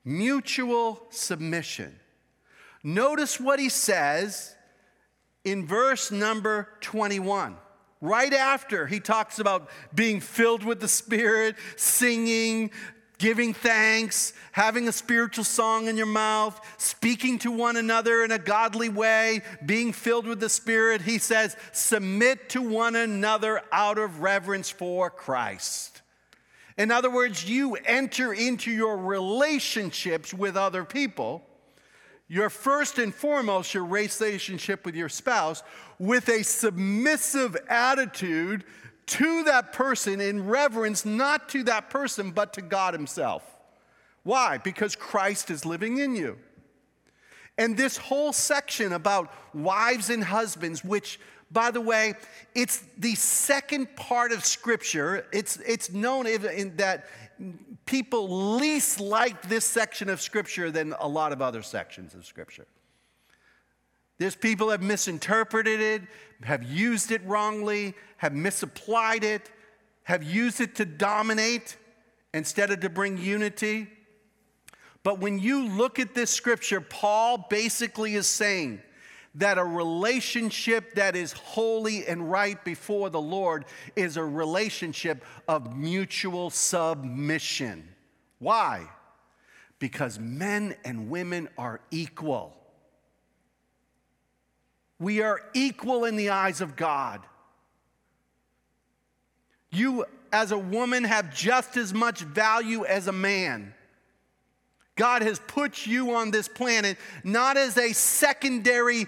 [0.04, 1.98] Mutual submission.
[2.82, 4.54] Notice what he says
[5.44, 7.56] in verse number 21.
[8.02, 12.72] Right after he talks about being filled with the Spirit, singing,
[13.18, 18.40] giving thanks, having a spiritual song in your mouth, speaking to one another in a
[18.40, 24.20] godly way, being filled with the Spirit, he says, submit to one another out of
[24.20, 26.02] reverence for Christ.
[26.76, 31.46] In other words, you enter into your relationships with other people
[32.32, 35.62] your first and foremost, your relationship with your spouse
[35.98, 38.64] with a submissive attitude
[39.04, 43.42] to that person in reverence, not to that person, but to God Himself.
[44.22, 44.56] Why?
[44.56, 46.38] Because Christ is living in you.
[47.58, 51.20] And this whole section about wives and husbands, which,
[51.50, 52.14] by the way,
[52.54, 55.26] it's the second part of Scripture.
[55.34, 57.04] It's, it's known in that
[57.86, 62.66] people least like this section of Scripture than a lot of other sections of Scripture.
[64.18, 66.02] There's people have misinterpreted it,
[66.44, 69.50] have used it wrongly, have misapplied it,
[70.04, 71.76] have used it to dominate
[72.32, 73.88] instead of to bring unity.
[75.02, 78.80] But when you look at this scripture, Paul basically is saying
[79.36, 83.64] that a relationship that is holy and right before the Lord
[83.96, 87.88] is a relationship of mutual submission.
[88.38, 88.88] Why?
[89.78, 92.54] Because men and women are equal.
[94.98, 97.22] We are equal in the eyes of God.
[99.70, 103.74] You, as a woman, have just as much value as a man.
[104.94, 109.06] God has put you on this planet not as a secondary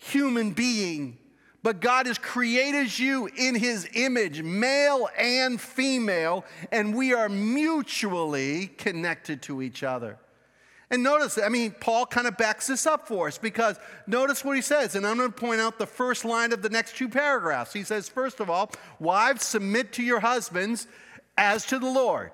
[0.00, 1.18] human being,
[1.62, 8.68] but God has created you in His image, male and female, and we are mutually
[8.78, 10.18] connected to each other.
[10.90, 13.78] And notice, I mean, Paul kind of backs this up for us because
[14.08, 16.68] notice what he says, and I'm going to point out the first line of the
[16.68, 17.72] next two paragraphs.
[17.72, 20.88] He says, first of all, wives, submit to your husbands
[21.38, 22.32] as to the Lord.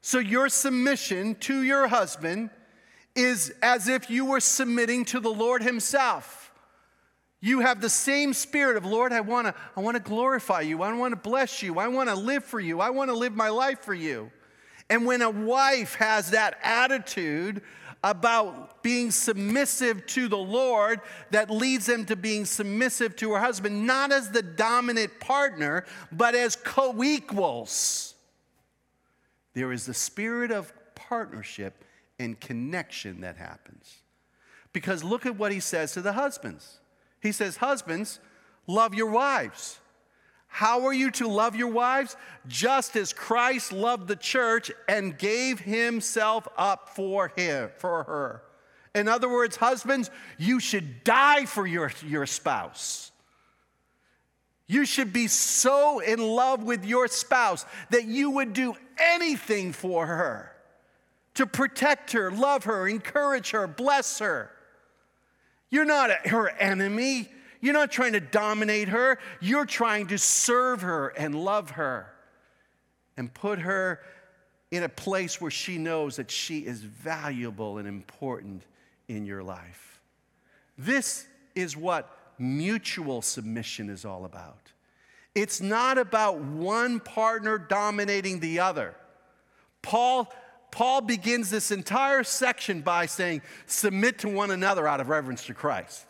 [0.00, 2.50] So your submission to your husband
[3.18, 6.52] is as if you were submitting to the Lord Himself.
[7.40, 10.82] You have the same spirit of, Lord, I wanna, I wanna glorify you.
[10.82, 11.78] I wanna bless you.
[11.78, 12.80] I wanna live for you.
[12.80, 14.30] I wanna live my life for you.
[14.88, 17.62] And when a wife has that attitude
[18.04, 21.00] about being submissive to the Lord
[21.30, 26.34] that leads them to being submissive to her husband, not as the dominant partner, but
[26.34, 28.14] as co equals.
[29.54, 31.84] There is the spirit of partnership
[32.18, 34.02] and connection that happens.
[34.72, 36.80] Because look at what he says to the husbands.
[37.20, 38.20] He says, Husbands,
[38.66, 39.80] love your wives
[40.48, 42.16] how are you to love your wives?
[42.48, 48.42] Just as Christ loved the church and gave himself up for him, for her.
[48.94, 53.12] In other words, husbands, you should die for your, your spouse.
[54.66, 60.06] You should be so in love with your spouse that you would do anything for
[60.06, 60.52] her
[61.38, 64.50] to protect her, love her, encourage her, bless her.
[65.70, 67.28] You're not her enemy.
[67.60, 72.12] You're not trying to dominate her, you're trying to serve her and love her
[73.16, 74.00] and put her
[74.70, 78.62] in a place where she knows that she is valuable and important
[79.08, 80.00] in your life.
[80.76, 84.72] This is what mutual submission is all about.
[85.34, 88.94] It's not about one partner dominating the other.
[89.82, 90.32] Paul,
[90.78, 95.52] Paul begins this entire section by saying, Submit to one another out of reverence to
[95.52, 96.06] Christ.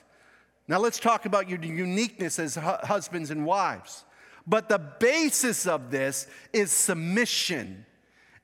[0.68, 4.04] Now let's talk about your uniqueness as husbands and wives.
[4.46, 7.86] But the basis of this is submission.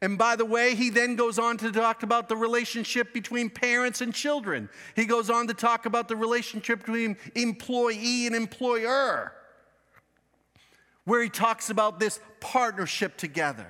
[0.01, 4.01] And by the way, he then goes on to talk about the relationship between parents
[4.01, 4.71] and children.
[4.97, 9.31] He goes on to talk about the relationship between employee and employer,
[11.05, 13.67] where he talks about this partnership together.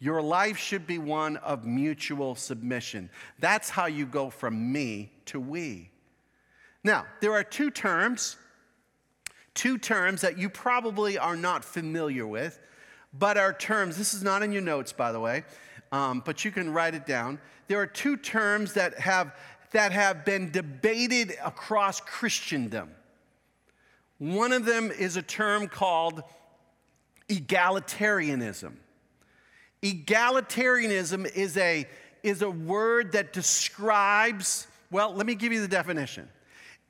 [0.00, 3.10] Your life should be one of mutual submission.
[3.40, 5.90] That's how you go from me to we.
[6.84, 8.36] Now, there are two terms,
[9.54, 12.60] two terms that you probably are not familiar with,
[13.12, 15.44] but are terms, this is not in your notes, by the way,
[15.90, 17.40] um, but you can write it down.
[17.66, 19.34] There are two terms that have,
[19.72, 22.90] that have been debated across Christendom.
[24.18, 26.22] One of them is a term called
[27.28, 28.74] egalitarianism.
[29.82, 31.86] Egalitarianism is a,
[32.22, 36.28] is a word that describes, well, let me give you the definition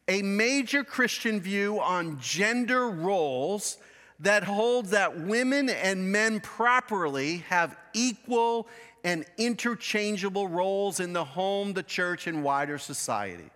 [0.08, 3.76] a major Christian view on gender roles
[4.20, 8.66] that holds that women and men properly have equal
[9.04, 13.50] and interchangeable roles in the home, the church, and wider society.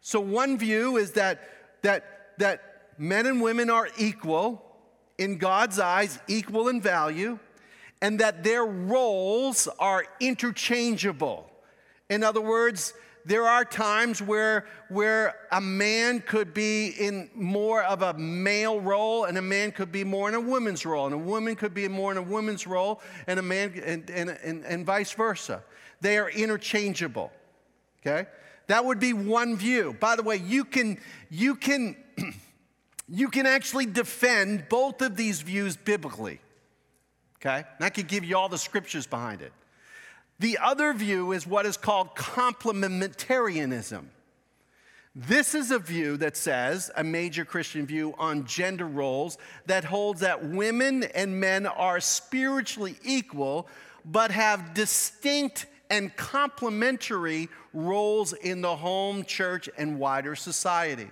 [0.00, 1.48] So, one view is that,
[1.82, 4.60] that, that men and women are equal
[5.16, 7.38] in God's eyes, equal in value,
[8.04, 11.50] and that their roles are interchangeable.
[12.10, 12.92] In other words,
[13.24, 19.24] there are times where, where a man could be in more of a male role
[19.24, 21.88] and a man could be more in a woman's role, and a woman could be
[21.88, 25.64] more in a woman's role and a man, and, and, and, and vice versa.
[26.02, 27.32] They are interchangeable.
[28.06, 28.28] Okay?
[28.66, 29.96] That would be one view.
[29.98, 30.98] By the way, you can,
[31.30, 31.96] you can,
[33.08, 36.40] you can actually defend both of these views biblically.
[37.44, 37.64] Okay?
[37.76, 39.52] And I could give you all the scriptures behind it.
[40.38, 44.06] The other view is what is called complementarianism.
[45.14, 50.20] This is a view that says, a major Christian view on gender roles, that holds
[50.20, 53.68] that women and men are spiritually equal,
[54.04, 61.10] but have distinct and complementary roles in the home, church, and wider society.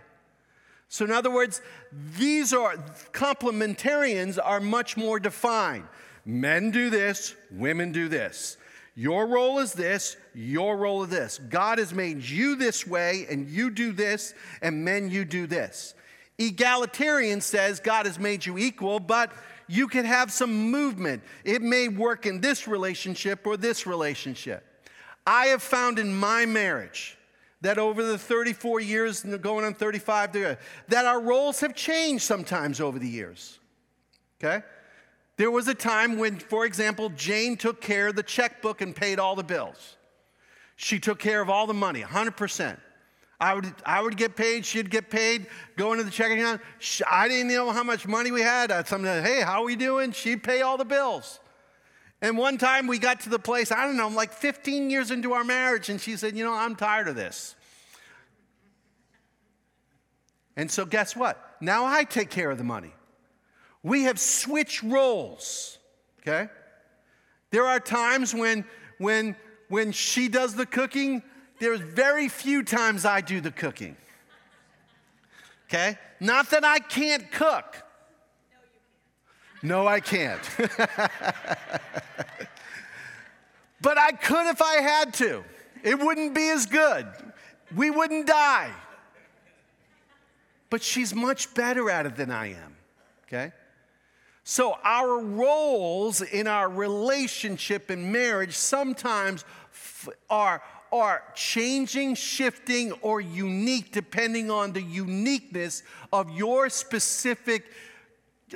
[0.88, 1.62] So, in other words,
[2.18, 2.76] these are
[3.12, 5.84] complementarians are much more defined.
[6.24, 8.56] Men do this, women do this.
[8.94, 11.38] Your role is this, your role is this.
[11.48, 15.94] God has made you this way, and you do this, and men, you do this.
[16.38, 19.32] Egalitarian says God has made you equal, but
[19.66, 21.22] you can have some movement.
[21.44, 24.64] It may work in this relationship or this relationship.
[25.26, 27.16] I have found in my marriage
[27.62, 32.98] that over the 34 years, going on 35, that our roles have changed sometimes over
[32.98, 33.58] the years.
[34.42, 34.64] Okay?
[35.36, 39.18] There was a time when, for example, Jane took care of the checkbook and paid
[39.18, 39.96] all the bills.
[40.76, 42.78] She took care of all the money, 100%.
[43.40, 46.60] I would, I would get paid, she'd get paid, go into the checking account.
[47.10, 48.70] I didn't know how much money we had.
[48.70, 50.12] I'd something, hey, how are we doing?
[50.12, 51.40] She'd pay all the bills.
[52.20, 55.32] And one time we got to the place, I don't know, like 15 years into
[55.32, 57.56] our marriage, and she said, you know, I'm tired of this.
[60.56, 61.56] And so guess what?
[61.60, 62.92] Now I take care of the money.
[63.82, 65.78] We have switched roles,
[66.20, 66.48] okay?
[67.50, 68.64] There are times when,
[68.98, 69.36] when,
[69.68, 71.22] when she does the cooking,
[71.58, 73.96] there's very few times I do the cooking.
[75.66, 75.98] Okay?
[76.20, 77.82] Not that I can't cook.
[79.62, 80.40] No, I can't.
[83.80, 85.44] but I could if I had to.
[85.82, 87.06] It wouldn't be as good.
[87.74, 88.70] We wouldn't die.
[90.68, 92.76] But she's much better at it than I am.
[93.26, 93.52] Okay?
[94.44, 99.44] So, our roles in our relationship and marriage sometimes
[100.28, 107.66] are, are changing, shifting, or unique depending on the uniqueness of your specific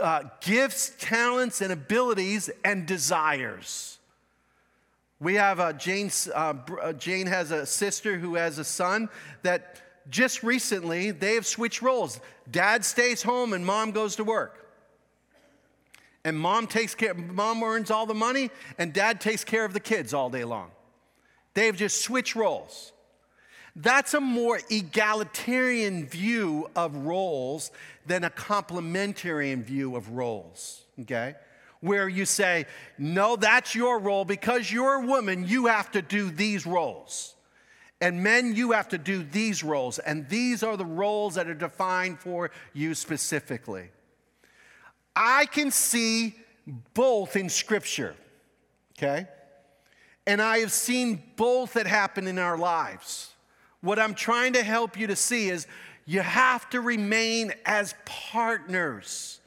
[0.03, 3.99] uh, gifts, talents, and abilities and desires.
[5.20, 9.09] We have Jane, uh, uh, Jane has a sister who has a son
[9.43, 9.80] that
[10.11, 12.20] just recently they have switched roles.
[12.51, 14.66] Dad stays home and mom goes to work
[16.27, 19.81] and mom takes care mom earns all the money and dad takes care of the
[19.81, 20.72] kids all day long.
[21.55, 22.93] They've just switched roles.
[23.77, 27.70] That's a more egalitarian view of roles
[28.07, 31.37] than a complementarian view of roles okay?
[31.81, 32.66] Where you say
[32.99, 34.24] no that's your role.
[34.24, 37.37] Because you're a woman you have to do these roles.
[38.01, 41.55] And men, you have to do these roles, and these are the roles that are
[41.55, 43.89] defined for you specifically.
[45.17, 46.37] I can see
[46.93, 48.14] both in Scripture,
[48.99, 49.27] okay?
[50.27, 53.31] And I have seen both that happen in our lives.
[53.81, 55.67] What I'm trying to help you to see is
[56.05, 59.41] you have to remain as partners.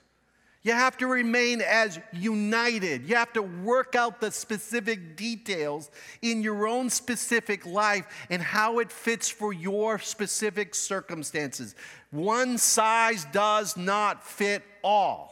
[0.62, 3.08] You have to remain as united.
[3.08, 5.90] You have to work out the specific details
[6.22, 11.76] in your own specific life and how it fits for your specific circumstances.
[12.12, 15.29] One size does not fit all.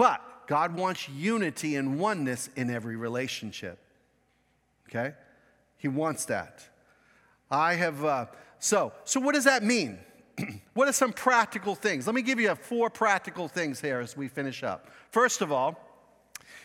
[0.00, 3.78] But God wants unity and oneness in every relationship.
[4.88, 5.12] Okay?
[5.76, 6.66] He wants that.
[7.50, 8.26] I have, uh,
[8.58, 9.98] so, so what does that mean?
[10.72, 12.06] what are some practical things?
[12.06, 14.88] Let me give you four practical things here as we finish up.
[15.10, 15.78] First of all,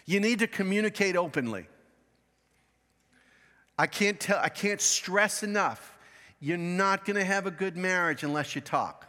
[0.06, 1.68] you need to communicate openly.
[3.78, 5.98] I can't tell, I can't stress enough.
[6.40, 9.06] You're not going to have a good marriage unless you talk.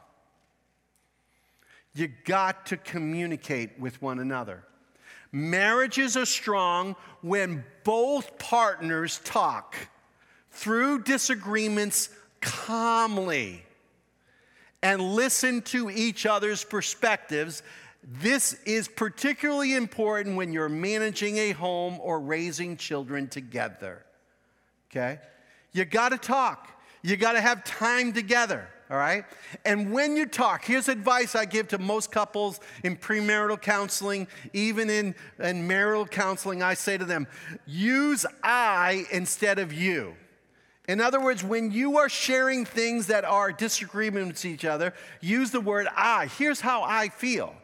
[1.96, 4.62] You got to communicate with one another.
[5.32, 9.74] Marriages are strong when both partners talk
[10.50, 12.10] through disagreements
[12.42, 13.64] calmly
[14.82, 17.62] and listen to each other's perspectives.
[18.04, 24.04] This is particularly important when you're managing a home or raising children together.
[24.90, 25.18] Okay?
[25.72, 26.78] You got to talk.
[27.00, 29.24] You got to have time together all right?
[29.64, 34.88] And when you talk, here's advice I give to most couples in premarital counseling, even
[34.90, 36.62] in, in marital counseling.
[36.62, 37.26] I say to them,
[37.66, 40.14] use I instead of you.
[40.88, 45.50] In other words, when you are sharing things that are disagreements with each other, use
[45.50, 46.26] the word I.
[46.38, 47.54] Here's how I feel.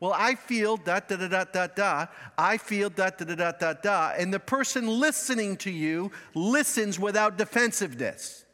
[0.00, 2.06] Well, I feel da da da da da da.
[2.36, 4.12] I feel da da da da da da.
[4.16, 8.44] And the person listening to you listens without defensiveness.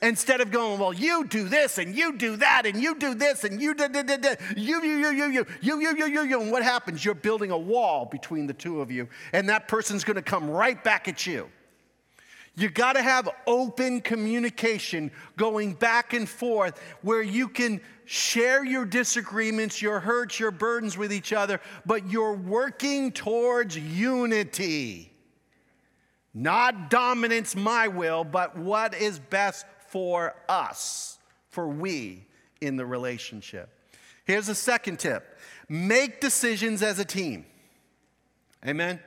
[0.00, 3.42] Instead of going, well, you do this and you do that and you do this
[3.42, 6.22] and you da da da da you you you you you you you you you
[6.22, 7.04] you and what happens?
[7.04, 10.48] You're building a wall between the two of you, and that person's going to come
[10.48, 11.50] right back at you.
[12.54, 18.84] You got to have open communication going back and forth where you can share your
[18.84, 25.12] disagreements, your hurts, your burdens with each other, but you're working towards unity.
[26.34, 31.18] Not dominance, my will, but what is best for us,
[31.50, 32.26] for we
[32.60, 33.68] in the relationship.
[34.24, 35.36] Here's a second tip
[35.68, 37.44] make decisions as a team.
[38.66, 39.00] Amen?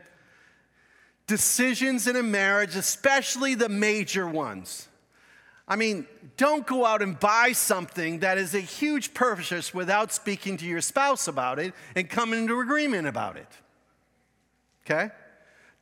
[1.28, 4.88] Decisions in a marriage, especially the major ones.
[5.68, 6.06] I mean,
[6.36, 10.82] don't go out and buy something that is a huge purchase without speaking to your
[10.82, 13.48] spouse about it and coming into agreement about it.
[14.86, 15.12] Okay?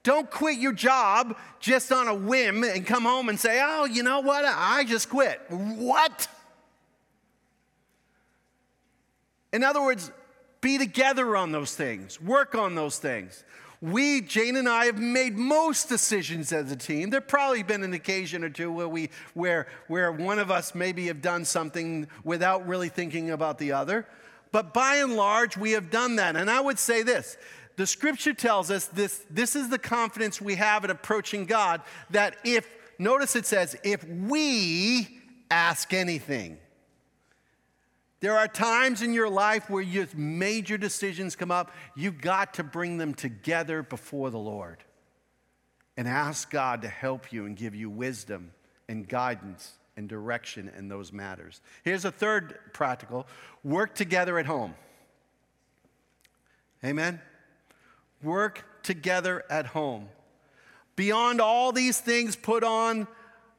[0.03, 4.01] Don't quit your job just on a whim and come home and say, oh, you
[4.01, 4.45] know what?
[4.45, 5.41] I just quit.
[5.49, 6.27] What?
[9.51, 10.11] In other words,
[10.61, 13.43] be together on those things, work on those things.
[13.81, 17.11] We, Jane and I, have made most decisions as a team.
[17.11, 21.07] There probably been an occasion or two where we, where, where one of us maybe
[21.07, 24.05] have done something without really thinking about the other.
[24.51, 26.35] But by and large, we have done that.
[26.35, 27.37] And I would say this
[27.79, 32.35] the scripture tells us this, this is the confidence we have in approaching God that
[32.43, 32.67] if,
[32.99, 36.57] notice it says, if we ask anything,
[38.19, 41.71] there are times in your life where your major decisions come up.
[41.95, 44.83] You've got to bring them together before the Lord
[45.95, 48.51] and ask God to help you and give you wisdom
[48.89, 51.61] and guidance and direction in those matters.
[51.85, 53.25] Here's a third practical
[53.63, 54.75] work together at home.
[56.83, 57.21] Amen?
[58.21, 60.09] Work together at home.
[60.95, 63.07] Beyond all these things, put on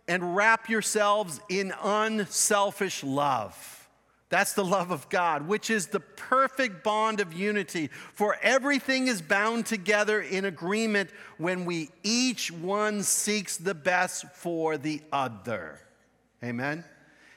[0.07, 3.89] and wrap yourselves in unselfish love.
[4.29, 7.91] That's the love of God, which is the perfect bond of unity.
[8.15, 14.79] For everything is bound together in agreement when we each one seeks the best for
[14.79, 15.81] the other.
[16.45, 16.85] Amen.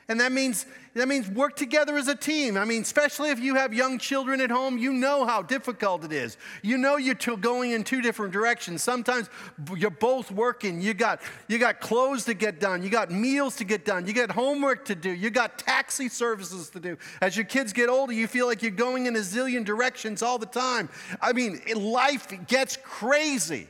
[0.09, 2.57] And that means, that means work together as a team.
[2.57, 6.11] I mean, especially if you have young children at home, you know how difficult it
[6.11, 6.37] is.
[6.61, 8.83] You know you're going in two different directions.
[8.83, 9.29] Sometimes
[9.77, 10.81] you're both working.
[10.81, 12.83] You got, you got clothes to get done.
[12.83, 14.05] You got meals to get done.
[14.05, 15.09] You got homework to do.
[15.09, 16.97] You got taxi services to do.
[17.21, 20.37] As your kids get older, you feel like you're going in a zillion directions all
[20.37, 20.89] the time.
[21.21, 23.67] I mean, life gets crazy.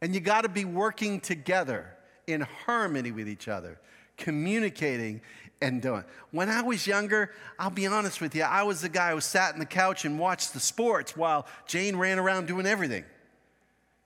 [0.00, 1.96] And you got to be working together
[2.28, 3.80] in harmony with each other
[4.18, 5.22] communicating
[5.62, 6.04] and doing.
[6.30, 9.54] When I was younger, I'll be honest with you, I was the guy who sat
[9.54, 13.04] in the couch and watched the sports while Jane ran around doing everything.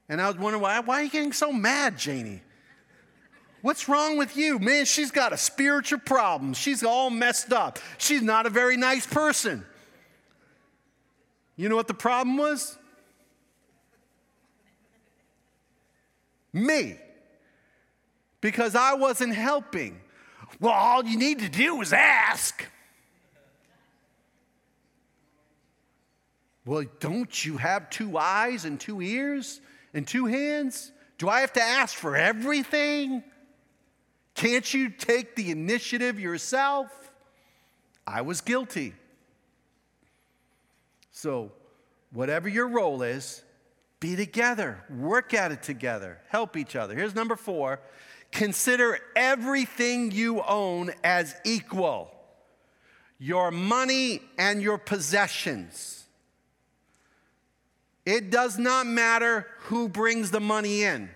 [0.08, 2.42] And I was wondering, why, why are you getting so mad, Janie?
[3.62, 4.58] What's wrong with you?
[4.58, 6.52] Man, she's got a spiritual problem.
[6.52, 7.78] She's all messed up.
[7.96, 9.64] She's not a very nice person.
[11.56, 12.76] You know what the problem was?
[16.52, 16.96] Me.
[18.40, 20.01] Because I wasn't helping.
[20.62, 22.64] Well, all you need to do is ask.
[26.64, 29.60] Well, don't you have two eyes and two ears
[29.92, 30.92] and two hands?
[31.18, 33.24] Do I have to ask for everything?
[34.36, 37.10] Can't you take the initiative yourself?
[38.06, 38.94] I was guilty.
[41.10, 41.50] So,
[42.12, 43.42] whatever your role is,
[43.98, 46.94] be together, work at it together, help each other.
[46.94, 47.80] Here's number four
[48.32, 52.10] Consider everything you own as equal
[53.18, 56.06] your money and your possessions.
[58.04, 61.08] It does not matter who brings the money in,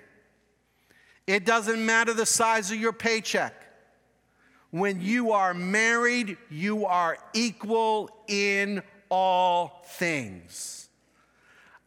[1.26, 3.54] it doesn't matter the size of your paycheck.
[4.70, 10.85] When you are married, you are equal in all things.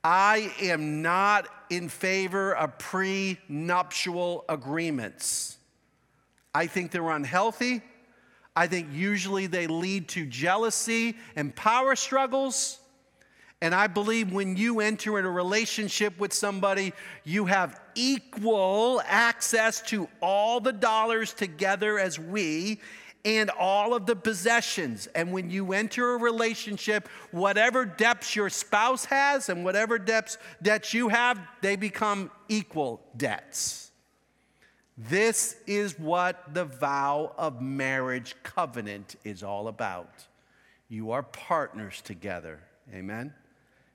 [0.03, 5.57] I am not in favor of prenuptial agreements.
[6.53, 7.81] I think they're unhealthy.
[8.55, 12.79] I think usually they lead to jealousy and power struggles.
[13.61, 16.93] And I believe when you enter in a relationship with somebody,
[17.25, 22.79] you have equal access to all the dollars together as we,
[23.25, 25.07] and all of the possessions.
[25.07, 30.93] And when you enter a relationship, whatever debts your spouse has and whatever debts, debts
[30.93, 33.91] you have, they become equal debts.
[34.97, 40.27] This is what the vow of marriage covenant is all about.
[40.89, 42.59] You are partners together.
[42.93, 43.33] Amen?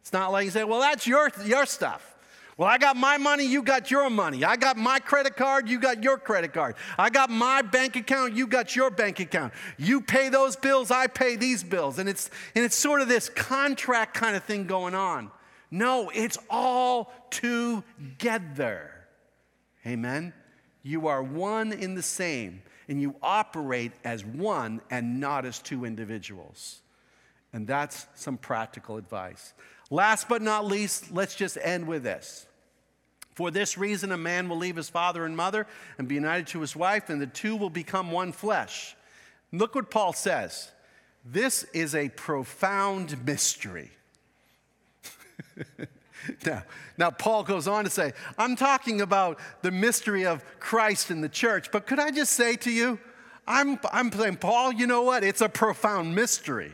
[0.00, 2.13] It's not like you say, well, that's your, your stuff.
[2.56, 4.44] Well, I got my money, you got your money.
[4.44, 6.76] I got my credit card, you got your credit card.
[6.96, 9.52] I got my bank account, you got your bank account.
[9.76, 11.98] You pay those bills, I pay these bills.
[11.98, 15.32] And it's, and it's sort of this contract kind of thing going on.
[15.72, 18.92] No, it's all together.
[19.84, 20.32] Amen?
[20.84, 25.84] You are one in the same, and you operate as one and not as two
[25.84, 26.82] individuals.
[27.52, 29.54] And that's some practical advice.
[29.90, 32.46] Last but not least, let's just end with this.
[33.34, 35.66] For this reason, a man will leave his father and mother
[35.98, 38.96] and be united to his wife, and the two will become one flesh.
[39.52, 40.70] Look what Paul says.
[41.24, 43.90] This is a profound mystery.
[46.46, 46.62] now,
[46.96, 51.28] now, Paul goes on to say, I'm talking about the mystery of Christ in the
[51.28, 52.98] church, but could I just say to you,
[53.46, 55.24] I'm, I'm saying, Paul, you know what?
[55.24, 56.72] It's a profound mystery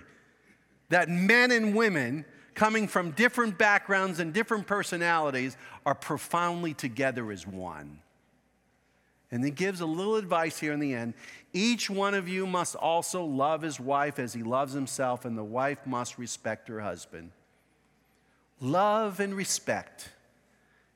[0.88, 2.24] that men and women
[2.60, 5.56] coming from different backgrounds and different personalities,
[5.86, 8.00] are profoundly together as one.
[9.30, 11.14] And he gives a little advice here in the end.
[11.54, 15.42] Each one of you must also love his wife as he loves himself, and the
[15.42, 17.30] wife must respect her husband.
[18.60, 20.10] Love and respect,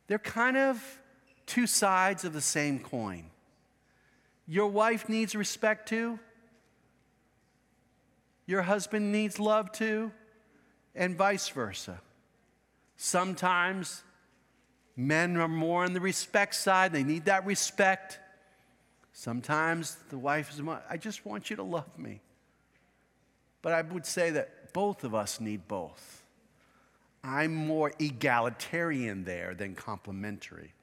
[0.07, 1.01] they're kind of
[1.47, 3.25] two sides of the same coin.
[4.47, 6.19] Your wife needs respect too.
[8.45, 10.13] Your husband needs love too
[10.95, 12.01] and vice versa.
[12.97, 14.03] Sometimes
[14.97, 18.19] men are more on the respect side, they need that respect.
[19.13, 20.83] Sometimes the wife is, more.
[20.89, 22.21] I just want you to love me.
[23.63, 26.23] But I would say that both of us need both.
[27.23, 30.75] I'm more egalitarian there than complementary.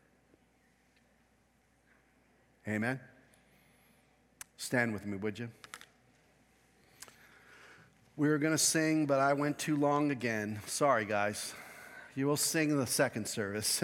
[2.68, 3.00] Amen.
[4.58, 5.50] Stand with me, would you?
[8.22, 10.60] We were going to sing, but I went too long again.
[10.68, 11.56] Sorry, guys.
[12.14, 13.84] You will sing in the second service.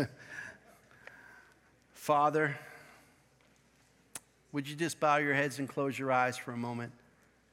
[1.91, 2.55] Father,
[4.51, 6.91] would you just bow your heads and close your eyes for a moment?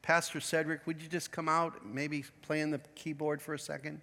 [0.02, 3.98] Pastor Cedric, would you just come out, maybe play playing the keyboard for a second?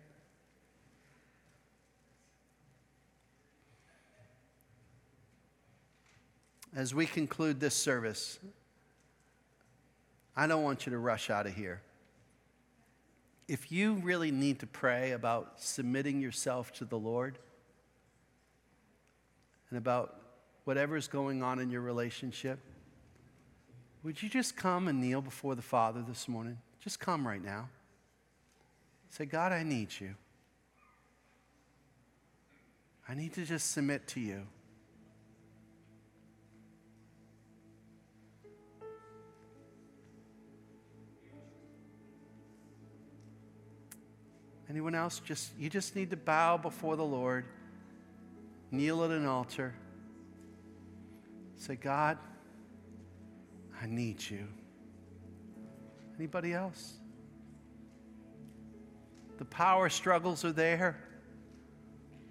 [6.76, 8.40] As we conclude this service,
[10.36, 11.84] I don't want you to rush out of here.
[13.48, 17.38] If you really need to pray about submitting yourself to the Lord
[19.70, 20.16] and about
[20.64, 22.60] whatever's going on in your relationship,
[24.04, 26.58] would you just come and kneel before the Father this morning?
[26.80, 27.70] Just come right now.
[29.10, 30.16] Say, God, I need you.
[33.08, 34.48] I need to just submit to you.
[44.72, 45.20] Anyone else?
[45.20, 47.44] Just you just need to bow before the Lord,
[48.72, 49.74] kneel at an altar.
[51.58, 52.18] Say, God,
[53.82, 54.48] I need you.
[56.18, 56.94] Anybody else?
[59.40, 60.96] The power struggles are there,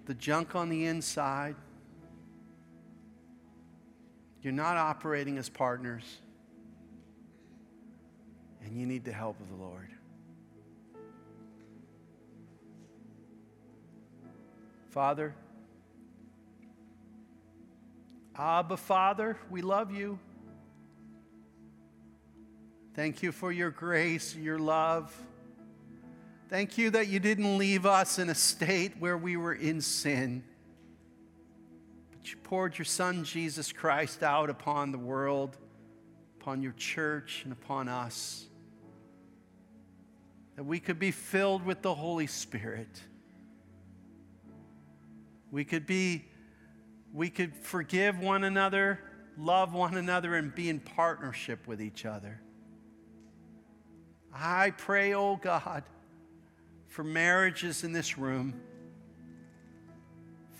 [0.07, 1.55] the junk on the inside.
[4.41, 6.05] You're not operating as partners,
[8.65, 9.89] and you need the help of the Lord.
[14.91, 15.33] Father,
[18.35, 20.19] Abba, Father, we love you.
[22.93, 25.15] Thank you for your grace, your love.
[26.49, 30.43] Thank you that you didn't leave us in a state where we were in sin,
[32.11, 35.55] but you poured your Son, Jesus Christ, out upon the world,
[36.41, 38.45] upon your church, and upon us,
[40.57, 42.89] that we could be filled with the Holy Spirit.
[45.51, 46.25] We could be,
[47.13, 48.99] we could forgive one another,
[49.37, 52.41] love one another, and be in partnership with each other.
[54.33, 55.83] I pray, oh God,
[56.87, 58.61] for marriages in this room,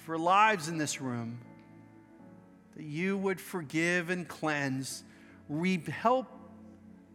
[0.05, 1.39] for lives in this room,
[2.75, 5.05] that you would forgive and cleanse.
[5.47, 6.27] Re- help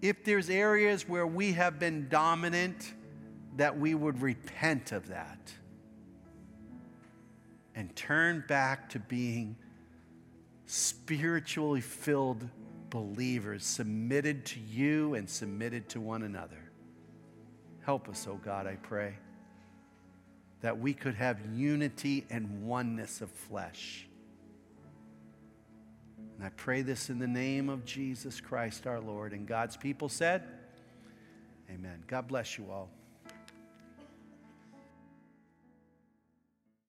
[0.01, 2.95] if there's areas where we have been dominant,
[3.57, 5.53] that we would repent of that
[7.77, 9.55] and turn back to being
[10.65, 12.49] spiritually filled
[12.91, 16.71] believers submitted to you and submitted to one another.
[17.85, 19.15] Help us, oh God, I pray,
[20.63, 24.09] that we could have unity and oneness of flesh.
[26.37, 29.33] And I pray this in the name of Jesus Christ our Lord.
[29.33, 30.43] And God's people said,
[31.71, 32.03] Amen.
[32.07, 32.91] God bless you all.